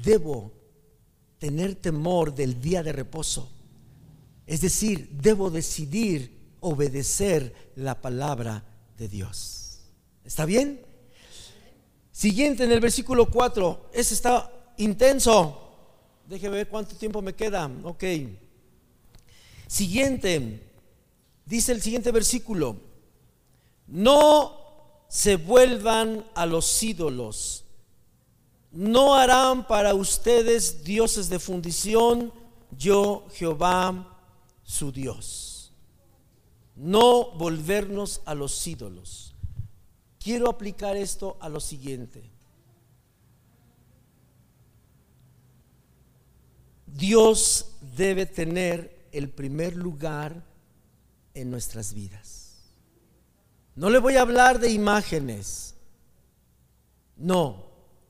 debo 0.04 0.52
tener 1.38 1.76
temor 1.76 2.34
del 2.34 2.60
día 2.60 2.82
de 2.82 2.92
reposo. 2.92 3.50
Es 4.46 4.60
decir, 4.60 5.08
debo 5.10 5.50
decidir 5.50 6.38
obedecer 6.60 7.72
la 7.76 7.98
palabra 7.98 8.62
de 8.98 9.08
Dios. 9.08 9.80
¿Está 10.22 10.44
bien? 10.44 10.84
Siguiente 12.12 12.64
en 12.64 12.72
el 12.72 12.80
versículo 12.80 13.30
4, 13.30 13.88
ese 13.94 14.12
está 14.12 14.52
intenso. 14.76 16.10
Déjeme 16.28 16.56
ver 16.56 16.68
cuánto 16.68 16.94
tiempo 16.94 17.22
me 17.22 17.32
queda. 17.32 17.70
Ok. 17.84 18.04
Siguiente, 19.66 20.60
dice 21.46 21.72
el 21.72 21.80
siguiente 21.80 22.12
versículo, 22.12 22.92
no 23.86 24.56
se 25.08 25.36
vuelvan 25.36 26.24
a 26.34 26.46
los 26.46 26.82
ídolos, 26.82 27.64
no 28.70 29.14
harán 29.14 29.66
para 29.66 29.94
ustedes 29.94 30.82
dioses 30.82 31.28
de 31.28 31.38
fundición, 31.38 32.32
yo 32.76 33.26
Jehová 33.32 34.18
su 34.64 34.90
Dios. 34.90 35.72
No 36.74 37.30
volvernos 37.32 38.20
a 38.24 38.34
los 38.34 38.66
ídolos. 38.66 39.34
Quiero 40.18 40.48
aplicar 40.48 40.96
esto 40.96 41.36
a 41.38 41.48
lo 41.48 41.60
siguiente. 41.60 42.34
Dios 46.86 47.66
debe 47.96 48.26
tener 48.26 49.06
el 49.12 49.28
primer 49.28 49.76
lugar 49.76 50.44
en 51.34 51.50
nuestras 51.50 51.92
vidas. 51.92 52.43
No 53.76 53.90
le 53.90 53.98
voy 53.98 54.16
a 54.16 54.22
hablar 54.22 54.60
de 54.60 54.70
imágenes. 54.70 55.74
No, 57.16 57.66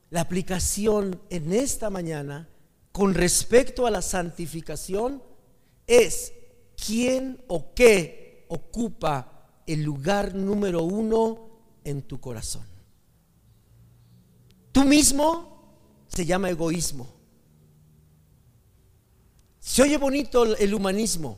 la 0.09 0.21
aplicación 0.21 1.19
en 1.29 1.53
esta 1.53 1.89
mañana 1.89 2.47
con 2.91 3.13
respecto 3.13 3.85
a 3.85 3.91
la 3.91 4.01
santificación 4.01 5.21
es 5.87 6.33
quién 6.75 7.43
o 7.47 7.73
qué 7.73 8.45
ocupa 8.49 9.49
el 9.65 9.83
lugar 9.83 10.35
número 10.35 10.83
uno 10.83 11.49
en 11.83 12.03
tu 12.03 12.19
corazón. 12.19 12.65
Tú 14.71 14.83
mismo 14.83 15.55
se 16.07 16.25
llama 16.25 16.49
egoísmo. 16.49 17.07
Se 19.59 19.81
oye 19.81 19.97
bonito 19.97 20.55
el 20.55 20.73
humanismo. 20.73 21.37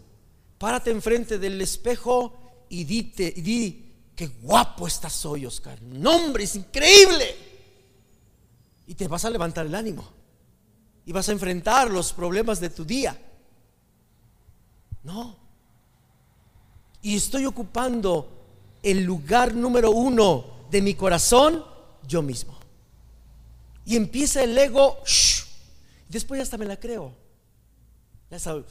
Párate 0.58 0.92
enfrente 0.92 1.38
del 1.38 1.62
espejo 1.62 2.34
y 2.70 2.84
dite, 2.84 3.32
di, 3.32 3.87
qué 4.18 4.28
guapo 4.42 4.88
estás 4.88 5.26
hoy, 5.28 5.46
Oscar. 5.46 5.80
Nombre 5.84 6.44
es 6.44 6.56
increíble. 6.56 7.38
Y 8.88 8.96
te 8.96 9.08
vas 9.08 9.24
a 9.24 9.30
levantar 9.30 9.68
el 9.68 9.76
ánimo. 9.76 10.06
Y 11.06 11.12
vas 11.12 11.30
a 11.30 11.34
enfrentar 11.34 11.92
los 11.92 12.12
problemas 12.14 12.60
de 12.60 12.72
tu 12.72 12.84
día. 12.84 13.16
No. 15.04 15.38
Y 17.04 17.16
estoy 17.16 17.46
ocupando 17.46 18.28
el 18.82 19.04
lugar 19.04 19.54
número 19.54 19.92
uno 19.92 20.66
de 20.72 20.82
mi 20.82 20.96
corazón, 20.96 21.64
yo 22.08 22.24
mismo. 22.24 22.58
Y 23.86 23.96
empieza 23.96 24.44
el 24.44 24.58
ego, 24.58 24.98
después 26.10 26.42
hasta 26.42 26.58
me 26.58 26.66
la 26.66 26.80
creo. 26.80 27.14
Ya 28.32 28.40
sabes, 28.40 28.66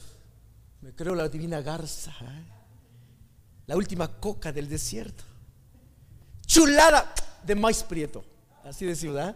me 0.81 0.93
creo 0.93 1.15
la 1.15 1.29
divina 1.29 1.61
garza, 1.61 2.11
¿eh? 2.21 2.45
la 3.65 3.77
última 3.77 4.19
coca 4.19 4.51
del 4.51 4.67
desierto. 4.67 5.23
Chulada 6.47 7.13
de 7.43 7.53
maíz 7.53 7.83
prieto, 7.83 8.25
así 8.63 8.85
de 8.85 8.95
ciudad. 8.95 9.35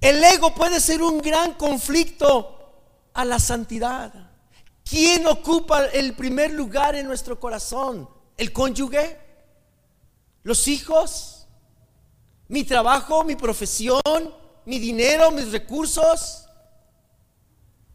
El 0.00 0.24
ego 0.24 0.52
puede 0.54 0.80
ser 0.80 1.00
un 1.00 1.18
gran 1.18 1.54
conflicto 1.54 2.50
a 3.14 3.24
la 3.24 3.38
santidad. 3.38 4.12
¿Quién 4.84 5.26
ocupa 5.28 5.86
el 5.86 6.14
primer 6.14 6.52
lugar 6.52 6.96
en 6.96 7.06
nuestro 7.06 7.38
corazón? 7.38 8.08
el 8.36 8.52
cónyuge, 8.52 9.18
los 10.42 10.68
hijos, 10.68 11.46
mi 12.48 12.64
trabajo, 12.64 13.24
mi 13.24 13.36
profesión, 13.36 14.02
mi 14.64 14.78
dinero, 14.78 15.30
mis 15.30 15.50
recursos, 15.52 16.46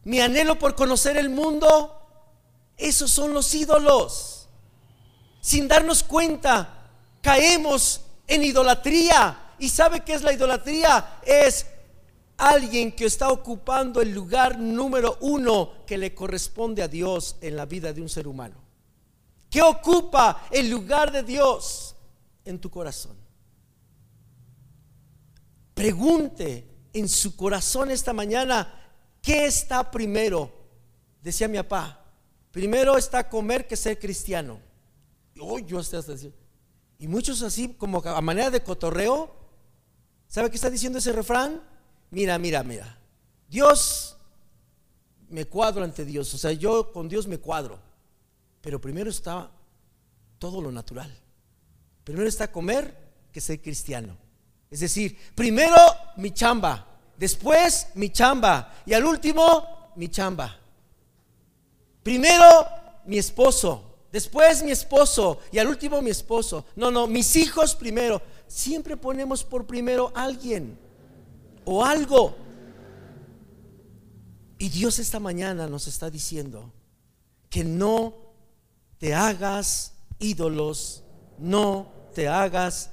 mi 0.04 0.20
anhelo 0.20 0.58
por 0.58 0.74
conocer 0.74 1.16
el 1.16 1.28
mundo. 1.28 1.96
Esos 2.76 3.10
son 3.10 3.34
los 3.34 3.54
ídolos. 3.54 4.48
Sin 5.40 5.68
darnos 5.68 6.02
cuenta, 6.02 6.79
caemos 7.20 8.02
en 8.26 8.44
idolatría. 8.44 9.54
¿Y 9.58 9.68
sabe 9.68 10.00
qué 10.00 10.14
es 10.14 10.22
la 10.22 10.32
idolatría? 10.32 11.20
Es 11.24 11.66
alguien 12.38 12.92
que 12.92 13.04
está 13.04 13.28
ocupando 13.28 14.00
el 14.00 14.12
lugar 14.12 14.58
número 14.58 15.18
uno 15.20 15.84
que 15.86 15.98
le 15.98 16.14
corresponde 16.14 16.82
a 16.82 16.88
Dios 16.88 17.36
en 17.42 17.56
la 17.56 17.66
vida 17.66 17.92
de 17.92 18.00
un 18.00 18.08
ser 18.08 18.26
humano. 18.26 18.56
¿Qué 19.50 19.60
ocupa 19.60 20.46
el 20.50 20.70
lugar 20.70 21.12
de 21.12 21.22
Dios 21.22 21.94
en 22.44 22.58
tu 22.58 22.70
corazón? 22.70 23.16
Pregunte 25.74 26.66
en 26.92 27.08
su 27.08 27.36
corazón 27.36 27.90
esta 27.90 28.12
mañana, 28.12 28.92
¿qué 29.20 29.46
está 29.46 29.90
primero? 29.90 30.52
Decía 31.22 31.48
mi 31.48 31.58
papá, 31.58 32.04
primero 32.50 32.96
está 32.96 33.28
comer 33.28 33.66
que 33.66 33.76
ser 33.76 33.98
cristiano. 33.98 34.60
Oh, 35.38 35.58
yo 35.58 35.80
y 37.00 37.08
muchos 37.08 37.42
así 37.42 37.74
como 37.78 38.02
a 38.04 38.20
manera 38.20 38.50
de 38.50 38.62
cotorreo, 38.62 39.34
¿sabe 40.28 40.50
qué 40.50 40.56
está 40.56 40.68
diciendo 40.68 40.98
ese 40.98 41.12
refrán? 41.12 41.62
Mira, 42.10 42.38
mira, 42.38 42.62
mira. 42.62 42.98
Dios 43.48 44.18
me 45.30 45.46
cuadro 45.46 45.82
ante 45.82 46.04
Dios, 46.04 46.32
o 46.34 46.38
sea, 46.38 46.52
yo 46.52 46.92
con 46.92 47.08
Dios 47.08 47.26
me 47.26 47.38
cuadro. 47.38 47.78
Pero 48.60 48.78
primero 48.82 49.08
está 49.08 49.50
todo 50.38 50.60
lo 50.60 50.70
natural. 50.70 51.10
Primero 52.04 52.28
está 52.28 52.52
comer 52.52 52.94
que 53.32 53.40
ser 53.40 53.62
cristiano. 53.62 54.18
Es 54.70 54.80
decir, 54.80 55.16
primero 55.34 55.76
mi 56.18 56.32
chamba, 56.32 56.86
después 57.16 57.88
mi 57.94 58.10
chamba 58.10 58.74
y 58.84 58.92
al 58.92 59.06
último 59.06 59.92
mi 59.96 60.08
chamba. 60.08 60.54
Primero 62.02 62.44
mi 63.06 63.16
esposo, 63.16 63.89
después 64.12 64.62
mi 64.62 64.70
esposo 64.70 65.38
y 65.52 65.58
al 65.58 65.68
último 65.68 66.00
mi 66.02 66.10
esposo. 66.10 66.64
No, 66.76 66.90
no, 66.90 67.06
mis 67.06 67.36
hijos 67.36 67.74
primero. 67.74 68.20
Siempre 68.46 68.96
ponemos 68.96 69.44
por 69.44 69.66
primero 69.66 70.12
a 70.14 70.24
alguien 70.24 70.78
o 71.64 71.84
algo. 71.84 72.34
Y 74.58 74.68
Dios 74.68 74.98
esta 74.98 75.18
mañana 75.18 75.66
nos 75.66 75.86
está 75.86 76.10
diciendo 76.10 76.72
que 77.48 77.64
no 77.64 78.14
te 78.98 79.14
hagas 79.14 79.94
ídolos, 80.18 81.02
no 81.38 81.90
te 82.14 82.28
hagas 82.28 82.90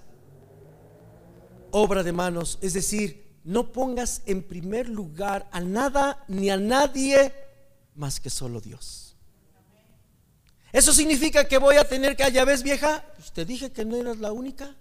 obra 1.72 2.03
de 2.03 2.13
manos, 2.13 2.57
es 2.61 2.74
decir, 2.74 3.39
no 3.43 3.72
pongas 3.72 4.22
en 4.26 4.43
primer 4.43 4.89
lugar 4.89 5.47
a 5.51 5.59
nada 5.59 6.24
ni 6.28 6.49
a 6.49 6.57
nadie 6.57 7.34
más 7.95 8.20
que 8.20 8.30
solo 8.30 8.61
Dios. 8.61 9.07
¿Eso 10.78 10.93
significa 10.93 11.47
que 11.47 11.57
voy 11.57 11.78
a 11.78 11.88
tener 11.89 12.15
que, 12.15 12.32
ya 12.32 12.45
ves 12.45 12.61
vieja? 12.61 13.03
Pues 13.15 13.32
te 13.32 13.45
dije 13.45 13.71
que 13.71 13.84
no 13.84 13.95
eras 13.95 14.19
la 14.19 14.32
única. 14.32 14.75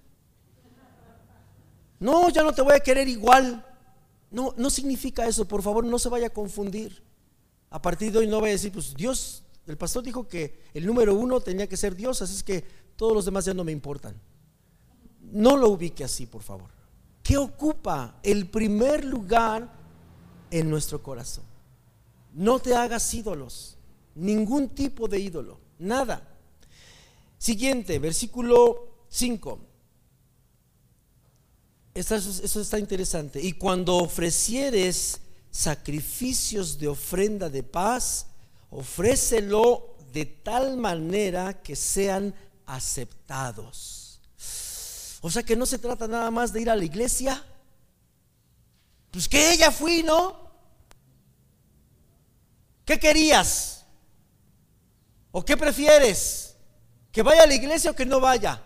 No, 1.99 2.29
ya 2.29 2.43
no 2.43 2.53
te 2.53 2.61
voy 2.61 2.75
a 2.75 2.81
querer 2.81 3.09
igual. 3.09 3.65
No, 4.31 4.53
no 4.59 4.69
significa 4.69 5.27
eso, 5.27 5.49
por 5.49 5.63
favor, 5.63 5.87
no 5.87 5.99
se 5.99 6.11
vaya 6.11 6.27
a 6.27 6.35
confundir. 6.35 7.03
A 7.71 7.81
partir 7.81 8.13
de 8.13 8.19
hoy 8.19 8.27
no 8.27 8.41
voy 8.41 8.51
a 8.51 8.53
decir, 8.53 8.73
pues 8.73 8.95
Dios, 8.95 9.43
el 9.67 9.79
pastor 9.79 10.03
dijo 10.03 10.29
que 10.29 10.65
el 10.75 10.85
número 10.85 11.15
uno 11.15 11.41
tenía 11.41 11.67
que 11.67 11.79
ser 11.79 11.97
Dios, 11.97 12.21
así 12.21 12.35
es 12.35 12.43
que 12.43 12.63
todos 12.95 13.15
los 13.15 13.25
demás 13.25 13.47
ya 13.47 13.55
no 13.55 13.65
me 13.65 13.73
importan. 13.73 14.21
No 15.23 15.57
lo 15.57 15.71
ubique 15.71 16.05
así, 16.05 16.27
por 16.27 16.43
favor. 16.43 16.69
¿Qué 17.23 17.39
ocupa 17.39 18.21
el 18.23 18.51
primer 18.51 19.03
lugar 19.03 19.73
en 20.51 20.69
nuestro 20.69 21.03
corazón? 21.03 21.45
No 22.35 22.59
te 22.59 22.75
hagas 22.75 23.15
ídolos, 23.15 23.79
ningún 24.15 24.69
tipo 24.69 25.09
de 25.09 25.21
ídolo, 25.21 25.65
nada. 25.79 26.29
Siguiente, 27.39 27.99
versículo 27.99 29.05
5. 29.09 29.61
Eso 31.95 32.61
está 32.61 32.79
interesante. 32.79 33.41
Y 33.41 33.53
cuando 33.53 33.97
ofrecieres 33.97 35.21
sacrificios 35.51 36.79
de 36.79 36.89
ofrenda 36.89 37.49
de 37.49 37.63
paz, 37.63 38.27
ofrécelo 38.71 39.97
de 40.13 40.27
tal 40.27 40.77
manera 40.77 41.63
que 41.63 41.75
sean 41.77 42.35
aceptados. 42.67 44.21
O 45.23 45.31
sea 45.31 45.43
que 45.43 45.57
no 45.57 45.65
se 45.67 45.79
trata 45.79 46.07
nada 46.07 46.31
más 46.31 46.53
de 46.53 46.61
ir 46.61 46.71
a 46.71 46.77
la 46.77 46.85
iglesia. 46.85 47.43
Pues 49.11 49.29
que 49.29 49.53
ella 49.53 49.71
fui, 49.71 50.03
¿no? 50.03 50.51
¿Qué 52.85 52.99
querías? 52.99 53.76
¿O 55.31 55.45
qué 55.45 55.57
prefieres? 55.57 56.57
¿Que 57.13 57.23
vaya 57.23 57.43
a 57.43 57.47
la 57.47 57.55
iglesia 57.55 57.91
o 57.91 57.95
que 57.95 58.07
no 58.07 58.21
vaya? 58.21 58.63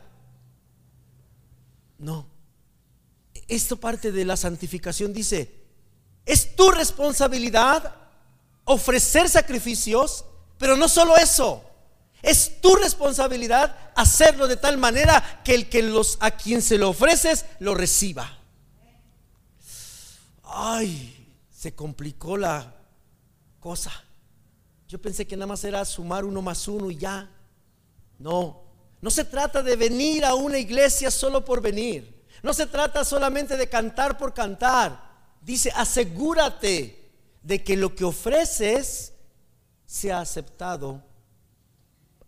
No. 1.99 2.27
Esto 3.49 3.79
parte 3.79 4.13
de 4.13 4.25
la 4.25 4.37
santificación. 4.37 5.13
Dice, 5.13 5.61
es 6.25 6.55
tu 6.57 6.71
responsabilidad 6.71 7.95
ofrecer 8.65 9.29
sacrificios, 9.29 10.25
pero 10.59 10.77
no 10.77 10.89
solo 10.89 11.17
eso. 11.17 11.65
Es 12.23 12.61
tu 12.61 12.75
responsabilidad 12.77 13.93
hacerlo 13.97 14.47
de 14.47 14.57
tal 14.57 14.79
manera 14.79 15.43
que 15.45 15.55
el 15.55 15.69
que 15.69 15.83
los 15.83 16.19
a 16.21 16.33
quien 16.33 16.63
se 16.63 16.79
lo 16.79 16.91
ofreces 16.91 17.47
lo 17.59 17.75
reciba. 17.75 18.39
Ay, 20.45 21.39
se 21.51 21.75
complicó 21.75 22.37
la 22.37 22.75
cosa. 23.59 23.93
Yo 24.91 25.01
pensé 25.01 25.25
que 25.25 25.37
nada 25.37 25.47
más 25.47 25.63
era 25.63 25.85
sumar 25.85 26.25
uno 26.25 26.43
más 26.43 26.67
uno 26.67 26.91
y 26.91 26.97
ya. 26.97 27.31
No, 28.19 28.65
no 29.01 29.09
se 29.09 29.25
trata 29.25 29.63
de 29.63 29.77
venir 29.77 30.25
a 30.25 30.35
una 30.35 30.59
iglesia 30.59 31.13
solo 31.13 31.45
por 31.45 31.61
venir. 31.61 32.27
No 32.43 32.53
se 32.53 32.67
trata 32.67 33.05
solamente 33.05 33.57
de 33.57 33.69
cantar 33.69 34.19
por 34.19 34.35
cantar. 34.35 35.01
Dice, 35.43 35.71
asegúrate 35.77 37.09
de 37.41 37.63
que 37.63 37.77
lo 37.77 37.95
que 37.95 38.03
ofreces 38.03 39.13
sea 39.87 40.21
aceptado 40.21 41.05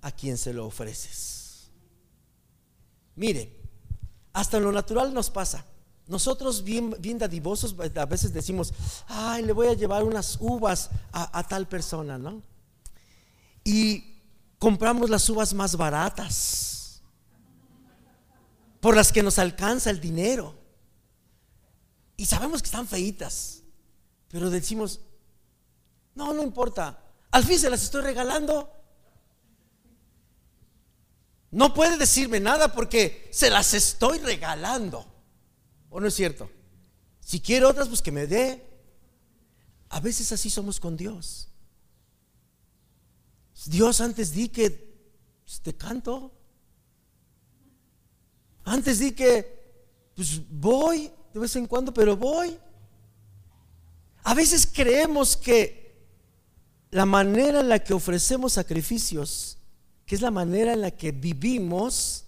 a 0.00 0.12
quien 0.12 0.38
se 0.38 0.52
lo 0.52 0.64
ofreces. 0.64 1.68
Mire, 3.16 3.60
hasta 4.32 4.60
lo 4.60 4.70
natural 4.70 5.12
nos 5.12 5.30
pasa. 5.30 5.66
Nosotros 6.06 6.62
bien, 6.62 6.94
dadivosos 7.18 7.74
a 7.96 8.06
veces 8.06 8.32
decimos, 8.32 8.72
ay, 9.08 9.42
le 9.42 9.52
voy 9.52 9.66
a 9.66 9.74
llevar 9.74 10.04
unas 10.04 10.36
uvas 10.38 10.90
a 11.10 11.42
tal 11.48 11.66
persona, 11.66 12.18
¿no? 12.18 12.51
Y 13.64 14.22
compramos 14.58 15.10
las 15.10 15.28
uvas 15.28 15.54
más 15.54 15.76
baratas, 15.76 17.02
por 18.80 18.96
las 18.96 19.12
que 19.12 19.22
nos 19.22 19.38
alcanza 19.38 19.90
el 19.90 20.00
dinero. 20.00 20.58
Y 22.16 22.26
sabemos 22.26 22.62
que 22.62 22.66
están 22.66 22.86
feitas, 22.86 23.62
pero 24.28 24.50
decimos, 24.50 25.00
no, 26.14 26.32
no 26.32 26.42
importa, 26.42 27.02
al 27.30 27.44
fin 27.44 27.58
se 27.58 27.70
las 27.70 27.82
estoy 27.82 28.02
regalando. 28.02 28.70
No 31.50 31.74
puede 31.74 31.98
decirme 31.98 32.40
nada 32.40 32.72
porque 32.72 33.28
se 33.32 33.50
las 33.50 33.74
estoy 33.74 34.18
regalando. 34.18 35.06
¿O 35.90 36.00
no 36.00 36.06
es 36.06 36.14
cierto? 36.14 36.50
Si 37.20 37.40
quiere 37.40 37.66
otras, 37.66 37.88
pues 37.88 38.00
que 38.00 38.10
me 38.10 38.26
dé. 38.26 38.66
A 39.90 40.00
veces 40.00 40.32
así 40.32 40.48
somos 40.48 40.80
con 40.80 40.96
Dios. 40.96 41.51
Dios 43.70 44.00
antes 44.00 44.32
di 44.32 44.48
que 44.48 44.70
pues, 45.44 45.60
te 45.60 45.74
canto. 45.74 46.32
Antes 48.64 48.98
di 48.98 49.12
que 49.12 49.60
pues 50.14 50.40
voy 50.48 51.10
de 51.32 51.40
vez 51.40 51.56
en 51.56 51.66
cuando, 51.66 51.92
pero 51.92 52.16
voy. 52.16 52.58
A 54.24 54.34
veces 54.34 54.66
creemos 54.72 55.36
que 55.36 55.82
la 56.90 57.06
manera 57.06 57.60
en 57.60 57.68
la 57.68 57.78
que 57.78 57.94
ofrecemos 57.94 58.52
sacrificios 58.52 59.58
que 60.06 60.16
es 60.16 60.20
la 60.20 60.30
manera 60.30 60.72
en 60.74 60.80
la 60.80 60.90
que 60.90 61.12
vivimos, 61.12 62.24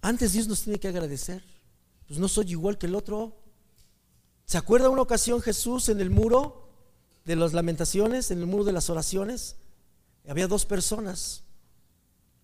antes 0.00 0.32
Dios 0.32 0.46
nos 0.46 0.62
tiene 0.62 0.78
que 0.78 0.88
agradecer. 0.88 1.44
Pues 2.06 2.18
no 2.18 2.28
soy 2.28 2.52
igual 2.52 2.78
que 2.78 2.86
el 2.86 2.94
otro. 2.94 3.36
¿Se 4.46 4.58
acuerda 4.58 4.88
una 4.88 5.02
ocasión 5.02 5.40
Jesús 5.40 5.88
en 5.88 6.00
el 6.00 6.10
muro 6.10 6.63
de 7.24 7.36
las 7.36 7.52
lamentaciones, 7.52 8.30
en 8.30 8.40
el 8.40 8.46
muro 8.46 8.64
de 8.64 8.72
las 8.72 8.90
oraciones? 8.90 9.56
Había 10.28 10.46
dos 10.46 10.64
personas 10.64 11.42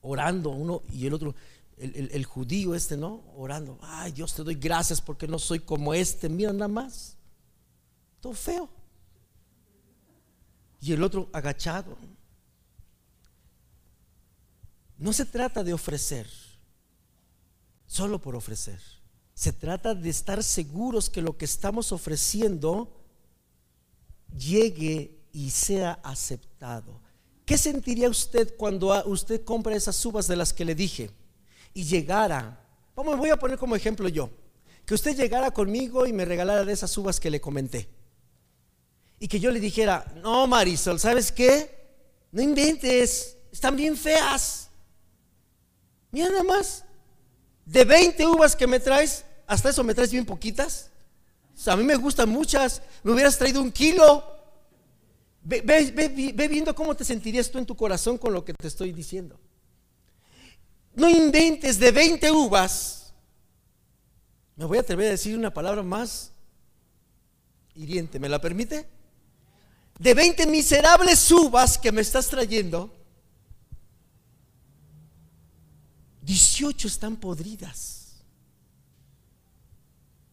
orando, 0.01 0.51
uno 0.51 0.83
y 0.93 1.07
el 1.07 1.14
otro, 1.14 1.35
el, 1.76 2.11
el 2.12 2.24
judío 2.24 2.74
este, 2.74 2.97
¿no? 2.97 3.22
Orando. 3.37 3.78
Ay, 3.83 4.12
Dios 4.12 4.35
te 4.35 4.43
doy 4.43 4.55
gracias 4.55 5.01
porque 5.01 5.26
no 5.26 5.39
soy 5.39 5.61
como 5.61 5.95
este. 5.95 6.28
Mira 6.28 6.53
nada 6.53 6.68
más. 6.68 7.16
Todo 8.20 8.35
feo. 8.35 8.68
Y 10.81 10.93
el 10.93 11.03
otro 11.03 11.28
agachado. 11.33 11.97
No 15.01 15.14
se 15.14 15.24
trata 15.24 15.64
de 15.64 15.72
ofrecer, 15.72 16.28
solo 17.87 18.20
por 18.20 18.37
ofrecer. 18.37 18.78
Se 19.33 19.51
trata 19.51 19.95
de 19.95 20.11
estar 20.11 20.43
seguros 20.45 21.09
que 21.09 21.22
lo 21.22 21.39
que 21.39 21.47
estamos 21.47 21.93
ofreciendo 21.93 23.00
llegue 24.37 25.18
y 25.33 25.51
sea 25.51 26.01
aceptado. 26.03 27.01
¿Qué 27.45 27.59
sentiría 27.59 28.09
usted 28.09 28.55
cuando 28.57 29.05
usted 29.07 29.45
compra 29.45 29.74
esas 29.74 30.05
uvas 30.07 30.28
de 30.28 30.37
las 30.37 30.53
que 30.53 30.64
le 30.64 30.74
dije 30.74 31.11
y 31.74 31.85
llegara? 31.85 32.64
Vamos, 32.95 33.18
voy 33.18 33.31
a 33.31 33.39
poner 33.39 33.59
como 33.59 33.74
ejemplo 33.74 34.09
yo. 34.09 34.31
Que 34.85 34.95
usted 34.95 35.16
llegara 35.16 35.51
conmigo 35.51 36.07
y 36.07 36.12
me 36.12 36.24
regalara 36.24 36.64
de 36.64 36.72
esas 36.72 36.97
uvas 36.97 37.18
que 37.18 37.31
le 37.31 37.41
comenté. 37.41 37.89
Y 39.18 39.28
que 39.28 39.41
yo 39.41 39.51
le 39.51 39.61
dijera, 39.61 40.12
no 40.16 40.47
Marisol, 40.47 40.99
¿sabes 40.99 41.31
qué? 41.31 41.78
No 42.33 42.41
inventes, 42.41 43.37
están 43.53 43.76
bien 43.76 43.97
feas. 43.97 44.68
Mira 46.11 46.28
nada 46.28 46.45
más. 46.45 46.85
De 47.64 47.85
20 47.85 48.26
uvas 48.26 48.57
que 48.57 48.66
me 48.66 48.81
traes, 48.81 49.24
hasta 49.47 49.70
eso 49.70 49.85
me 49.85 49.95
traes 49.95 50.11
bien 50.11 50.24
poquitas. 50.24 50.89
A 51.67 51.77
mí 51.77 51.85
me 51.85 51.97
gustan 51.97 52.29
muchas. 52.29 52.83
Me 53.03 53.13
hubieras 53.13 53.39
traído 53.39 53.61
un 53.61 53.73
kilo. 53.73 54.25
Ve, 55.43 55.63
ve, 55.63 56.49
viendo 56.49 56.75
cómo 56.75 56.95
te 56.95 57.05
sentirías 57.05 57.51
tú 57.51 57.59
en 57.59 57.67
tu 57.67 57.77
corazón 57.77 58.19
con 58.19 58.33
lo 58.33 58.45
que 58.45 58.55
te 58.55 58.69
estoy 58.69 58.93
diciendo. 58.93 59.39
No 60.95 61.09
inventes 61.09 61.79
de 61.79 61.91
20 61.91 62.31
uvas. 62.33 63.13
Me 64.57 64.65
voy 64.65 64.79
a 64.79 64.83
atrever 64.83 65.09
a 65.09 65.11
decir 65.11 65.37
una 65.37 65.53
palabra 65.53 65.83
más 65.83 66.33
hiriente. 67.75 68.19
¿Me 68.19 68.29
la 68.29 68.41
permite? 68.41 68.87
De 69.99 70.15
20 70.15 70.47
miserables 70.47 71.31
uvas 71.31 71.79
que 71.79 71.93
me 71.93 72.01
estás 72.01 72.29
trayendo 72.29 72.95
18 76.23 76.87
están 76.87 77.17
podridas. 77.17 78.23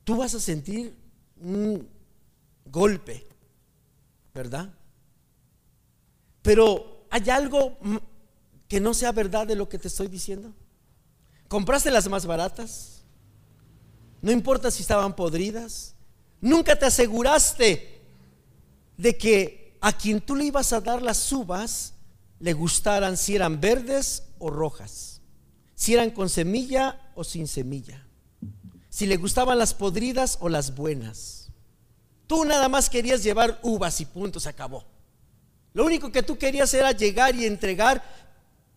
Tú 0.04 0.18
vas 0.18 0.36
a 0.36 0.40
sentir 0.40 0.96
un 1.42 1.88
golpe, 2.66 3.26
¿verdad? 4.34 4.74
Pero 6.42 7.06
hay 7.10 7.30
algo 7.30 7.78
que 8.68 8.80
no 8.80 8.94
sea 8.94 9.12
verdad 9.12 9.48
de 9.48 9.56
lo 9.56 9.68
que 9.68 9.80
te 9.80 9.88
estoy 9.88 10.08
diciendo. 10.08 10.54
Compraste 11.48 11.92
las 11.92 12.08
más 12.10 12.26
baratas. 12.26 13.04
No 14.22 14.32
importa 14.32 14.72
si 14.72 14.82
estaban 14.82 15.16
podridas. 15.16 15.96
Nunca 16.42 16.78
te 16.78 16.86
aseguraste 16.86 18.02
de 18.98 19.18
que 19.18 19.78
a 19.82 19.94
quien 19.94 20.22
tú 20.22 20.36
le 20.36 20.46
ibas 20.46 20.74
a 20.74 20.82
dar 20.82 21.02
las 21.02 21.32
uvas 21.32 21.94
le 22.40 22.54
gustaran 22.54 23.18
si 23.18 23.36
eran 23.36 23.60
verdes 23.60 24.24
o 24.40 24.50
rojas 24.50 25.18
si 25.78 25.94
eran 25.94 26.10
con 26.10 26.28
semilla 26.28 27.12
o 27.14 27.24
sin 27.24 27.48
semilla, 27.48 28.07
si 28.98 29.06
le 29.06 29.18
gustaban 29.18 29.60
las 29.60 29.76
podridas 29.76 30.40
o 30.42 30.50
las 30.50 30.74
buenas. 30.74 31.50
Tú 32.26 32.44
nada 32.46 32.68
más 32.68 32.90
querías 32.90 33.22
llevar 33.22 33.60
uvas 33.62 34.02
y 34.02 34.06
punto, 34.06 34.40
se 34.40 34.50
acabó. 34.50 34.86
Lo 35.74 35.86
único 35.86 36.12
que 36.12 36.24
tú 36.24 36.40
querías 36.40 36.74
era 36.74 36.94
llegar 36.94 37.36
y 37.36 37.46
entregar. 37.46 38.04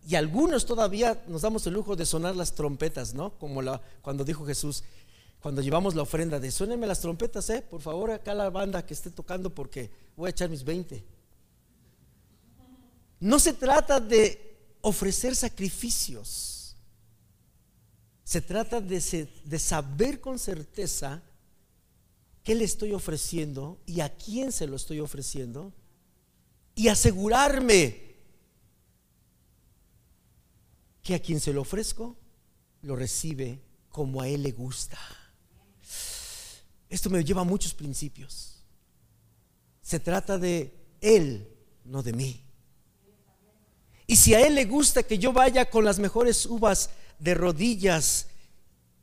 Y 0.06 0.16
algunos 0.16 0.66
todavía 0.66 1.24
nos 1.26 1.40
damos 1.40 1.66
el 1.66 1.72
lujo 1.72 1.96
de 1.96 2.04
sonar 2.04 2.36
las 2.36 2.54
trompetas, 2.54 3.14
¿no? 3.14 3.30
Como 3.38 3.62
cuando 4.02 4.22
dijo 4.22 4.44
Jesús, 4.44 4.84
cuando 5.40 5.62
llevamos 5.62 5.94
la 5.94 6.02
ofrenda 6.02 6.38
de 6.38 6.50
suénenme 6.50 6.86
las 6.86 7.00
trompetas, 7.00 7.48
¿eh? 7.48 7.62
Por 7.62 7.80
favor, 7.80 8.10
acá 8.10 8.34
la 8.34 8.50
banda 8.50 8.84
que 8.84 8.92
esté 8.92 9.08
tocando 9.10 9.48
porque 9.48 9.90
voy 10.18 10.26
a 10.26 10.30
echar 10.32 10.50
mis 10.50 10.64
20. 10.64 11.02
No 13.20 13.38
se 13.38 13.54
trata 13.54 13.98
de 13.98 14.58
ofrecer 14.82 15.34
sacrificios. 15.34 16.59
Se 18.30 18.40
trata 18.40 18.80
de, 18.80 19.28
de 19.44 19.58
saber 19.58 20.20
con 20.20 20.38
certeza 20.38 21.20
qué 22.44 22.54
le 22.54 22.62
estoy 22.62 22.92
ofreciendo 22.92 23.80
y 23.86 24.02
a 24.02 24.16
quién 24.16 24.52
se 24.52 24.68
lo 24.68 24.76
estoy 24.76 25.00
ofreciendo 25.00 25.72
y 26.76 26.86
asegurarme 26.86 28.14
que 31.02 31.16
a 31.16 31.18
quien 31.18 31.40
se 31.40 31.52
lo 31.52 31.62
ofrezco 31.62 32.16
lo 32.82 32.94
recibe 32.94 33.64
como 33.88 34.22
a 34.22 34.28
él 34.28 34.44
le 34.44 34.52
gusta. 34.52 35.00
Esto 36.88 37.10
me 37.10 37.24
lleva 37.24 37.40
a 37.40 37.44
muchos 37.44 37.74
principios. 37.74 38.62
Se 39.82 39.98
trata 39.98 40.38
de 40.38 40.72
él, 41.00 41.52
no 41.84 42.00
de 42.00 42.12
mí. 42.12 42.44
Y 44.06 44.14
si 44.14 44.34
a 44.34 44.46
él 44.46 44.54
le 44.54 44.66
gusta 44.66 45.02
que 45.02 45.18
yo 45.18 45.32
vaya 45.32 45.68
con 45.68 45.84
las 45.84 45.98
mejores 45.98 46.46
uvas 46.46 46.90
de 47.20 47.34
rodillas 47.34 48.26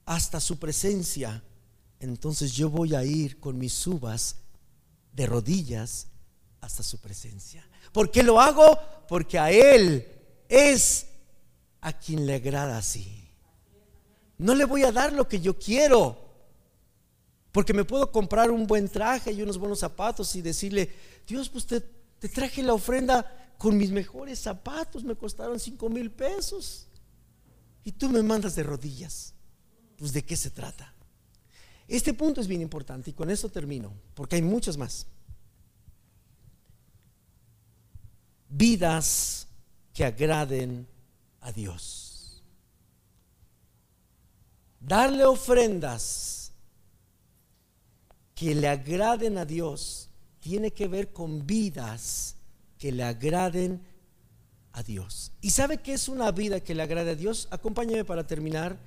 hasta 0.05 0.39
su 0.39 0.57
presencia, 0.57 1.43
entonces 1.99 2.53
yo 2.53 2.70
voy 2.70 2.95
a 2.95 3.03
ir 3.03 3.39
con 3.39 3.57
mis 3.57 3.88
uvas 3.88 4.38
de 5.13 5.26
rodillas 5.26 6.07
hasta 6.61 6.84
su 6.84 6.99
presencia. 6.99 7.65
¿Por 7.91 8.11
qué 8.11 8.24
lo 8.24 8.39
hago? 8.39 8.78
Porque 9.07 9.39
a 9.39 9.51
él 9.51 10.07
es 10.49 11.07
a 11.82 11.93
quien 11.93 12.26
le 12.26 12.36
agrada 12.36 12.78
así. 12.78 13.30
No 14.38 14.53
le 14.53 14.65
voy 14.65 14.84
a 14.84 14.91
dar 14.91 15.13
lo 15.13 15.28
que 15.28 15.39
yo 15.39 15.57
quiero. 15.57 16.26
Porque 17.51 17.74
me 17.74 17.86
puedo 17.86 18.11
comprar 18.11 18.51
un 18.51 18.68
buen 18.68 18.88
traje 18.88 19.32
y 19.32 19.41
unos 19.41 19.57
buenos 19.57 19.80
zapatos 19.80 20.36
y 20.36 20.41
decirle, 20.41 20.91
Dios, 21.26 21.49
pues 21.49 21.65
te, 21.65 21.82
te 21.82 22.30
traje 22.30 22.61
la 22.61 22.74
ofrenda 22.74 23.53
con 23.57 23.76
mis 23.76 23.89
mejores 23.91 24.39
zapatos, 24.39 25.03
me 25.03 25.15
costaron 25.15 25.59
cinco 25.59 25.89
mil 25.89 26.11
pesos. 26.11 26.87
Y 27.88 27.94
tú 27.94 28.10
me 28.10 28.22
mandas 28.22 28.54
de 28.54 28.64
rodillas. 28.64 29.34
Pues 29.96 30.12
de 30.12 30.22
qué 30.22 30.36
se 30.36 30.50
trata. 30.50 30.94
Este 31.88 32.14
punto 32.14 32.42
es 32.42 32.48
bien 32.48 32.62
importante 32.62 33.12
y 33.12 33.14
con 33.14 33.30
eso 33.30 33.48
termino, 33.48 33.94
porque 34.14 34.36
hay 34.36 34.42
muchos 34.42 34.78
más. 34.78 35.08
Vidas 38.50 39.48
que 39.94 40.04
agraden 40.04 40.86
a 41.40 41.54
Dios. 41.54 42.44
Darle 44.82 45.24
ofrendas 45.24 46.52
que 48.36 48.54
le 48.54 48.68
agraden 48.68 49.38
a 49.38 49.46
Dios 49.46 50.10
tiene 50.42 50.72
que 50.72 50.90
ver 50.90 51.14
con 51.14 51.48
vidas 51.48 52.36
que 52.78 52.92
le 52.92 53.04
agraden 53.04 53.76
a 53.76 53.97
Dios. 54.84 55.32
¿Y 55.41 55.51
sabe 55.51 55.78
qué 55.80 55.93
es 55.93 56.07
una 56.07 56.32
vida 56.32 56.59
que 56.59 56.75
le 56.75 56.84
agrade 56.84 57.11
a 57.11 57.15
Dios? 57.15 57.47
Acompáñame 57.51 58.05
para 58.05 58.25
terminar 58.25 58.78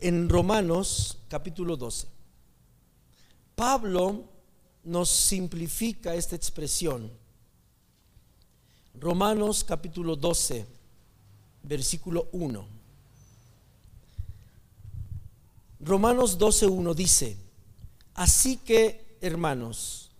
en 0.00 0.28
Romanos 0.28 1.18
capítulo 1.28 1.76
12. 1.76 2.06
Pablo 3.54 4.24
nos 4.84 5.10
simplifica 5.10 6.14
esta 6.14 6.36
expresión. 6.36 7.10
Romanos 8.94 9.64
capítulo 9.64 10.16
12, 10.16 10.66
versículo 11.62 12.28
1. 12.32 12.78
Romanos 15.80 16.38
12, 16.38 16.66
1 16.66 16.94
dice, 16.94 17.36
así 18.14 18.56
que, 18.56 19.16
hermanos, 19.20 20.10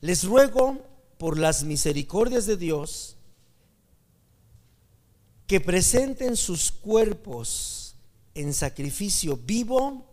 les 0.00 0.24
ruego 0.24 0.78
por 1.18 1.38
las 1.38 1.64
misericordias 1.64 2.46
de 2.46 2.56
Dios, 2.56 3.13
que 5.46 5.60
presenten 5.60 6.36
sus 6.36 6.72
cuerpos 6.72 7.96
en 8.34 8.52
sacrificio 8.52 9.36
vivo, 9.36 10.06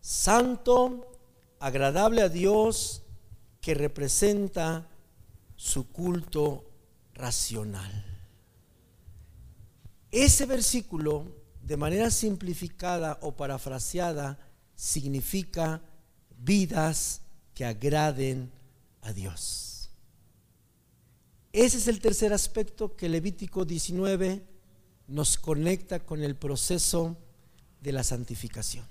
santo, 0.00 1.12
agradable 1.58 2.22
a 2.22 2.28
Dios, 2.28 3.02
que 3.60 3.74
representa 3.74 4.88
su 5.56 5.88
culto 5.92 6.64
racional. 7.14 8.06
Ese 10.10 10.46
versículo, 10.46 11.26
de 11.62 11.76
manera 11.76 12.10
simplificada 12.10 13.18
o 13.20 13.36
parafraseada, 13.36 14.38
significa 14.74 15.82
vidas 16.38 17.20
que 17.54 17.66
agraden 17.66 18.50
a 19.02 19.12
Dios. 19.12 19.90
Ese 21.52 21.76
es 21.76 21.88
el 21.88 22.00
tercer 22.00 22.32
aspecto 22.32 22.96
que 22.96 23.08
Levítico 23.08 23.64
19 23.64 24.49
nos 25.10 25.36
conecta 25.36 26.00
con 26.00 26.22
el 26.22 26.36
proceso 26.36 27.16
de 27.80 27.92
la 27.92 28.04
santificación. 28.04 28.84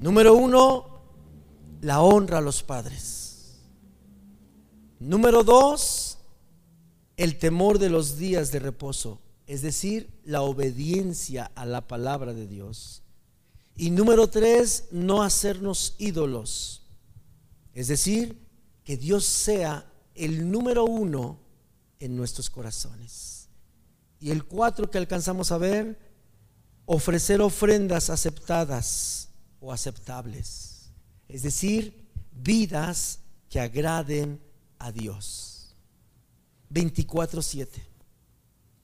Número 0.00 0.34
uno, 0.34 1.00
la 1.80 2.00
honra 2.00 2.38
a 2.38 2.40
los 2.40 2.62
padres. 2.62 3.56
Número 5.00 5.42
dos, 5.42 6.18
el 7.16 7.38
temor 7.38 7.78
de 7.78 7.90
los 7.90 8.16
días 8.16 8.52
de 8.52 8.60
reposo, 8.60 9.20
es 9.46 9.60
decir, 9.60 10.08
la 10.24 10.42
obediencia 10.42 11.50
a 11.54 11.66
la 11.66 11.86
palabra 11.86 12.32
de 12.32 12.46
Dios. 12.46 13.02
Y 13.76 13.90
número 13.90 14.28
tres, 14.28 14.86
no 14.92 15.22
hacernos 15.22 15.96
ídolos, 15.98 16.82
es 17.72 17.88
decir, 17.88 18.38
que 18.84 18.96
Dios 18.96 19.24
sea 19.24 19.90
el 20.14 20.48
número 20.50 20.84
uno 20.84 21.40
en 21.98 22.16
nuestros 22.16 22.50
corazones. 22.50 23.43
Y 24.20 24.30
el 24.30 24.44
cuatro 24.44 24.90
que 24.90 24.98
alcanzamos 24.98 25.52
a 25.52 25.58
ver, 25.58 25.98
ofrecer 26.86 27.40
ofrendas 27.40 28.10
aceptadas 28.10 29.28
o 29.60 29.72
aceptables. 29.72 30.90
Es 31.28 31.42
decir, 31.42 32.08
vidas 32.32 33.20
que 33.48 33.60
agraden 33.60 34.40
a 34.78 34.92
Dios. 34.92 35.74
24-7. 36.70 37.68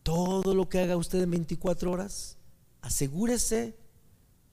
Todo 0.02 0.54
lo 0.54 0.68
que 0.68 0.80
haga 0.80 0.96
usted 0.96 1.22
en 1.22 1.30
24 1.30 1.90
horas, 1.90 2.36
asegúrese 2.80 3.76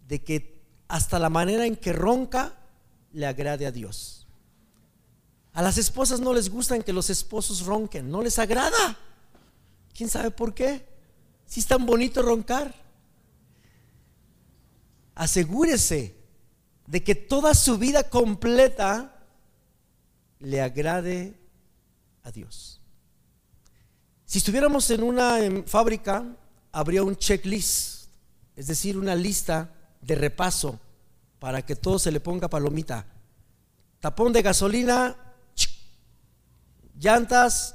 de 0.08 0.24
que 0.24 0.62
hasta 0.88 1.20
la 1.20 1.30
manera 1.30 1.66
en 1.66 1.76
que 1.76 1.94
ronca 1.94 2.54
le 3.14 3.26
agrade 3.26 3.66
a 3.66 3.72
Dios. 3.72 4.28
A 5.54 5.62
las 5.62 5.78
esposas 5.78 6.20
no 6.20 6.34
les 6.34 6.50
gustan 6.50 6.84
que 6.84 6.94
los 6.94 7.10
esposos 7.10 7.66
ronquen, 7.66 8.12
no 8.12 8.22
les 8.22 8.38
agrada. 8.38 8.98
¿Quién 9.98 10.12
sabe 10.12 10.30
por 10.30 10.54
qué? 10.54 10.86
Si 11.48 11.60
es 11.60 11.66
tan 11.66 11.84
bonito 11.84 12.22
roncar. 12.22 12.72
Asegúrese 15.16 16.16
de 16.86 17.04
que 17.04 17.16
toda 17.16 17.56
su 17.56 17.80
vida 17.80 18.08
completa 18.08 19.26
le 20.38 20.62
agrade 20.62 21.34
a 22.22 22.32
Dios. 22.32 22.80
Si 24.24 24.38
estuviéramos 24.38 24.88
en 24.92 25.02
una 25.02 25.40
fábrica, 25.66 26.24
habría 26.72 27.02
un 27.02 27.16
checklist, 27.16 28.10
es 28.56 28.68
decir, 28.68 29.00
una 29.00 29.16
lista 29.16 29.74
de 30.00 30.14
repaso 30.14 30.80
para 31.40 31.66
que 31.66 31.76
todo 31.76 31.98
se 31.98 32.12
le 32.12 32.20
ponga 32.20 32.48
palomita. 32.48 33.08
Tapón 34.00 34.32
de 34.32 34.44
gasolina, 34.44 35.18
llantas, 37.00 37.74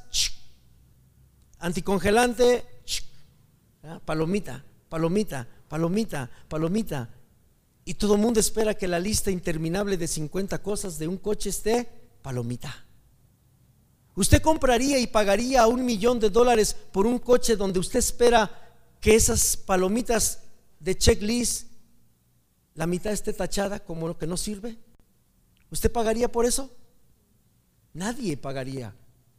anticongelante, 1.62 2.64
palomita, 4.04 4.64
palomita, 4.88 5.48
palomita, 5.68 6.30
palomita. 6.48 7.08
Y 7.84 7.94
todo 7.94 8.16
el 8.16 8.20
mundo 8.20 8.40
espera 8.40 8.74
que 8.74 8.86
la 8.86 8.98
lista 8.98 9.30
interminable 9.30 9.96
de 9.96 10.06
50 10.06 10.60
cosas 10.62 10.98
de 10.98 11.08
un 11.08 11.16
coche 11.16 11.50
esté 11.50 11.88
palomita. 12.20 12.84
¿Usted 14.14 14.42
compraría 14.42 14.98
y 14.98 15.06
pagaría 15.06 15.66
un 15.66 15.84
millón 15.84 16.20
de 16.20 16.30
dólares 16.30 16.76
por 16.92 17.06
un 17.06 17.18
coche 17.18 17.56
donde 17.56 17.78
usted 17.78 18.00
espera 18.00 18.50
que 19.00 19.14
esas 19.14 19.56
palomitas 19.56 20.40
de 20.78 20.96
checklist, 20.96 21.68
la 22.74 22.86
mitad 22.86 23.12
esté 23.12 23.32
tachada 23.32 23.80
como 23.80 24.08
lo 24.08 24.18
que 24.18 24.26
no 24.26 24.36
sirve? 24.36 24.76
¿Usted 25.70 25.90
pagaría 25.90 26.30
por 26.30 26.44
eso? 26.44 26.70
Nadie 27.94 28.36
pagaría. 28.36 28.94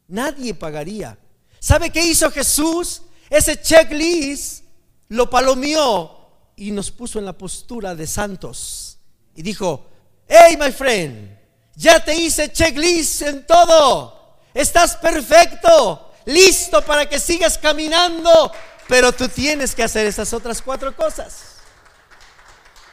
Nadie 0.07 0.53
pagaría. 0.55 1.17
¿Sabe 1.63 1.91
qué 1.91 2.03
hizo 2.03 2.29
Jesús? 2.29 3.03
Ese 3.29 3.61
checklist 3.61 4.65
lo 5.07 5.29
palomeó 5.29 6.51
y 6.57 6.71
nos 6.71 6.91
puso 6.91 7.19
en 7.19 7.25
la 7.25 7.31
postura 7.31 7.95
de 7.95 8.05
santos 8.05 8.97
y 9.33 9.41
dijo, 9.43 9.85
hey 10.27 10.57
my 10.59 10.73
friend, 10.73 11.39
ya 11.73 12.03
te 12.03 12.17
hice 12.17 12.51
checklist 12.51 13.21
en 13.21 13.47
todo, 13.47 14.39
estás 14.53 14.97
perfecto, 14.97 16.11
listo 16.25 16.83
para 16.83 17.07
que 17.07 17.17
sigas 17.17 17.57
caminando, 17.57 18.51
pero 18.89 19.13
tú 19.13 19.29
tienes 19.29 19.73
que 19.73 19.83
hacer 19.83 20.05
esas 20.05 20.33
otras 20.33 20.61
cuatro 20.61 20.93
cosas. 20.93 21.59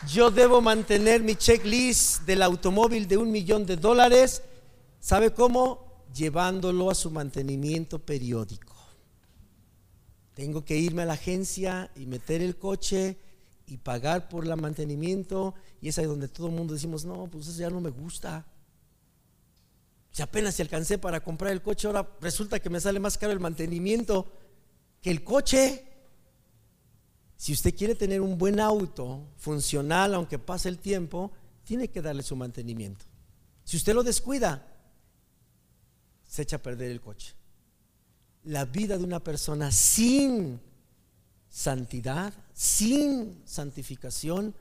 Yo 0.07 0.31
debo 0.31 0.61
mantener 0.61 1.25
mi 1.25 1.35
checklist 1.35 2.21
del 2.21 2.41
automóvil 2.41 3.09
de 3.09 3.17
un 3.17 3.33
millón 3.33 3.67
de 3.67 3.75
dólares. 3.75 4.43
¿Sabe 5.01 5.35
cómo? 5.35 5.90
Llevándolo 6.15 6.91
a 6.91 6.95
su 6.95 7.11
mantenimiento 7.11 7.99
periódico. 7.99 8.77
Tengo 10.35 10.65
que 10.65 10.77
irme 10.77 11.03
a 11.03 11.07
la 11.07 11.15
agencia 11.15 11.91
y 11.95 12.07
meter 12.07 12.41
el 12.43 12.57
coche 12.57 13.19
y 13.67 13.77
pagar 13.77 14.29
por 14.29 14.47
el 14.47 14.57
mantenimiento. 14.57 15.55
Y 15.81 15.89
es 15.89 15.99
ahí 15.99 16.07
donde 16.07 16.29
todo 16.29 16.49
el 16.49 16.55
mundo 16.55 16.75
decimos, 16.75 17.05
no, 17.05 17.29
pues 17.29 17.47
eso 17.47 17.61
ya 17.61 17.71
no 17.71 17.81
me 17.81 17.91
gusta. 17.91 18.47
Si 20.11 20.23
apenas 20.23 20.55
si 20.55 20.63
alcancé 20.63 20.99
para 20.99 21.23
comprar 21.23 21.53
el 21.53 21.63
coche, 21.63 21.87
ahora 21.87 22.09
resulta 22.21 22.59
que 22.59 22.71
me 22.71 22.81
sale 22.81 22.99
más 22.99 23.17
caro 23.17 23.33
el 23.33 23.41
mantenimiento 23.41 24.33
que 25.01 25.11
el 25.11 25.23
coche. 25.23 25.85
Si 27.37 27.53
usted 27.53 27.75
quiere 27.75 27.95
tener 27.95 28.21
un 28.21 28.37
buen 28.37 28.61
auto 28.61 29.29
funcional, 29.37 30.15
aunque 30.15 30.39
pase 30.39 30.69
el 30.69 30.79
tiempo, 30.79 31.31
tiene 31.65 31.89
que 31.89 32.03
darle 32.03 32.23
su 32.23 32.35
mantenimiento. 32.37 33.05
Si 33.65 33.77
usted 33.77 33.95
lo 33.95 34.03
descuida, 34.03 34.67
se 36.31 36.43
echa 36.43 36.57
a 36.57 36.63
perder 36.63 36.93
el 36.93 37.01
coche. 37.01 37.35
La 38.45 38.65
vida 38.65 38.97
de 38.97 39.03
una 39.05 39.19
persona 39.19 39.73
sin 39.73 40.61
santidad, 41.49 42.33
sin 42.55 43.43
santificación, 43.45 44.55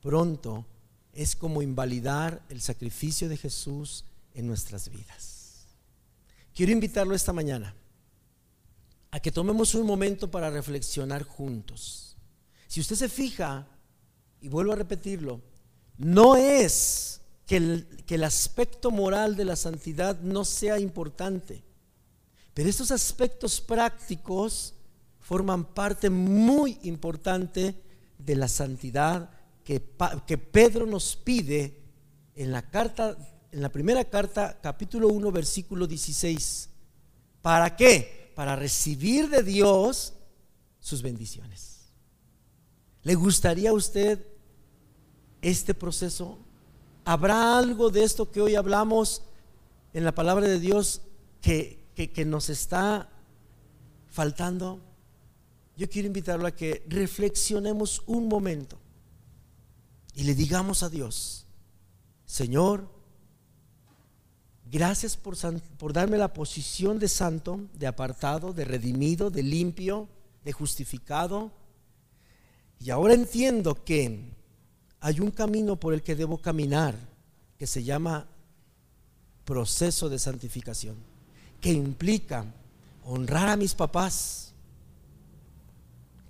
pronto 0.00 0.66
es 1.12 1.36
como 1.36 1.62
invalidar 1.62 2.42
el 2.48 2.60
sacrificio 2.60 3.28
de 3.28 3.36
Jesús 3.36 4.04
en 4.34 4.48
nuestras 4.48 4.88
vidas. 4.88 5.66
Quiero 6.52 6.72
invitarlo 6.72 7.14
esta 7.14 7.32
mañana 7.32 7.74
a 9.12 9.20
que 9.20 9.30
tomemos 9.30 9.76
un 9.76 9.86
momento 9.86 10.30
para 10.30 10.50
reflexionar 10.50 11.22
juntos. 11.22 12.16
Si 12.66 12.80
usted 12.80 12.96
se 12.96 13.08
fija, 13.08 13.68
y 14.40 14.48
vuelvo 14.48 14.72
a 14.72 14.76
repetirlo, 14.76 15.40
no 15.96 16.34
es 16.34 17.20
que 17.46 17.56
el, 17.56 17.86
que 18.06 18.14
el 18.16 18.24
aspecto 18.24 18.90
moral 18.90 19.36
de 19.36 19.44
la 19.44 19.56
santidad 19.56 20.20
no 20.20 20.44
sea 20.44 20.78
importante, 20.78 21.62
pero 22.54 22.68
estos 22.68 22.90
aspectos 22.90 23.60
prácticos 23.60 24.74
forman 25.20 25.64
parte 25.64 26.10
muy 26.10 26.78
importante 26.82 27.74
de 28.18 28.36
la 28.36 28.48
santidad 28.48 29.30
que, 29.64 29.82
que 30.26 30.38
Pedro 30.38 30.86
nos 30.86 31.16
pide 31.16 31.80
en 32.34 32.52
la 32.52 32.62
carta, 32.62 33.16
en 33.50 33.62
la 33.62 33.70
primera 33.70 34.04
carta, 34.04 34.58
capítulo 34.60 35.08
1, 35.08 35.32
versículo 35.32 35.86
16. 35.86 36.68
¿Para 37.40 37.76
qué? 37.76 38.22
para 38.34 38.56
recibir 38.56 39.28
de 39.28 39.42
Dios 39.42 40.14
sus 40.80 41.02
bendiciones. 41.02 41.92
¿Le 43.02 43.14
gustaría 43.14 43.70
a 43.70 43.74
usted 43.74 44.26
este 45.40 45.74
proceso? 45.74 46.38
¿Habrá 47.04 47.58
algo 47.58 47.90
de 47.90 48.04
esto 48.04 48.30
que 48.30 48.40
hoy 48.40 48.54
hablamos 48.54 49.22
en 49.92 50.04
la 50.04 50.14
palabra 50.14 50.46
de 50.46 50.60
Dios 50.60 51.02
que, 51.40 51.84
que, 51.94 52.24
nos 52.24 52.48
está 52.48 53.08
faltando? 54.08 54.80
Yo 55.76 55.90
quiero 55.90 56.06
invitarlo 56.06 56.46
a 56.46 56.52
que 56.52 56.84
reflexionemos 56.88 58.02
un 58.06 58.28
momento 58.28 58.78
y 60.14 60.24
le 60.24 60.34
digamos 60.34 60.82
a 60.82 60.88
Dios, 60.88 61.46
Señor, 62.24 62.88
Gracias 64.72 65.18
por, 65.18 65.36
por, 65.76 65.92
darme 65.92 66.16
la 66.16 66.32
posición 66.32 66.98
de 66.98 67.06
santo, 67.06 67.60
de 67.74 67.86
apartado, 67.86 68.54
de 68.54 68.64
redimido, 68.64 69.30
de 69.30 69.42
limpio, 69.42 70.08
de 70.46 70.52
justificado. 70.52 71.52
Y 72.80 72.88
ahora 72.88 73.12
entiendo 73.12 73.84
que 73.84 74.32
hay 75.02 75.18
un 75.18 75.32
camino 75.32 75.76
por 75.76 75.92
el 75.94 76.02
que 76.02 76.14
debo 76.14 76.38
caminar 76.38 76.94
que 77.58 77.66
se 77.66 77.82
llama 77.82 78.28
proceso 79.44 80.08
de 80.08 80.20
santificación, 80.20 80.94
que 81.60 81.72
implica 81.72 82.44
honrar 83.04 83.48
a 83.48 83.56
mis 83.56 83.74
papás, 83.74 84.54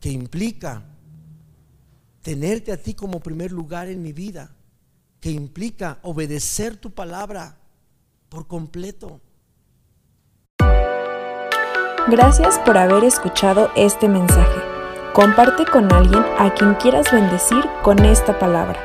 que 0.01 0.11
implica 0.11 0.83
tenerte 2.23 2.73
a 2.73 2.79
ti 2.79 2.95
como 2.95 3.21
primer 3.21 3.53
lugar 3.53 3.89
en 3.89 4.01
mi 4.01 4.15
vida, 4.15 4.51
que 5.21 5.31
implica 5.31 5.99
obedecer 6.03 6.79
tu 6.79 6.91
palabra 6.93 7.59
por 8.31 8.47
completo. 8.47 9.21
Gracias 12.09 12.59
por 12.61 12.79
haber 12.79 13.05
escuchado 13.05 13.71
este 13.77 14.09
mensaje. 14.09 14.82
Comparte 15.13 15.67
con 15.67 15.93
alguien 15.93 16.25
a 16.39 16.55
quien 16.55 16.73
quieras 16.77 17.13
bendecir 17.13 17.63
con 17.83 18.03
esta 18.03 18.39
palabra. 18.39 18.81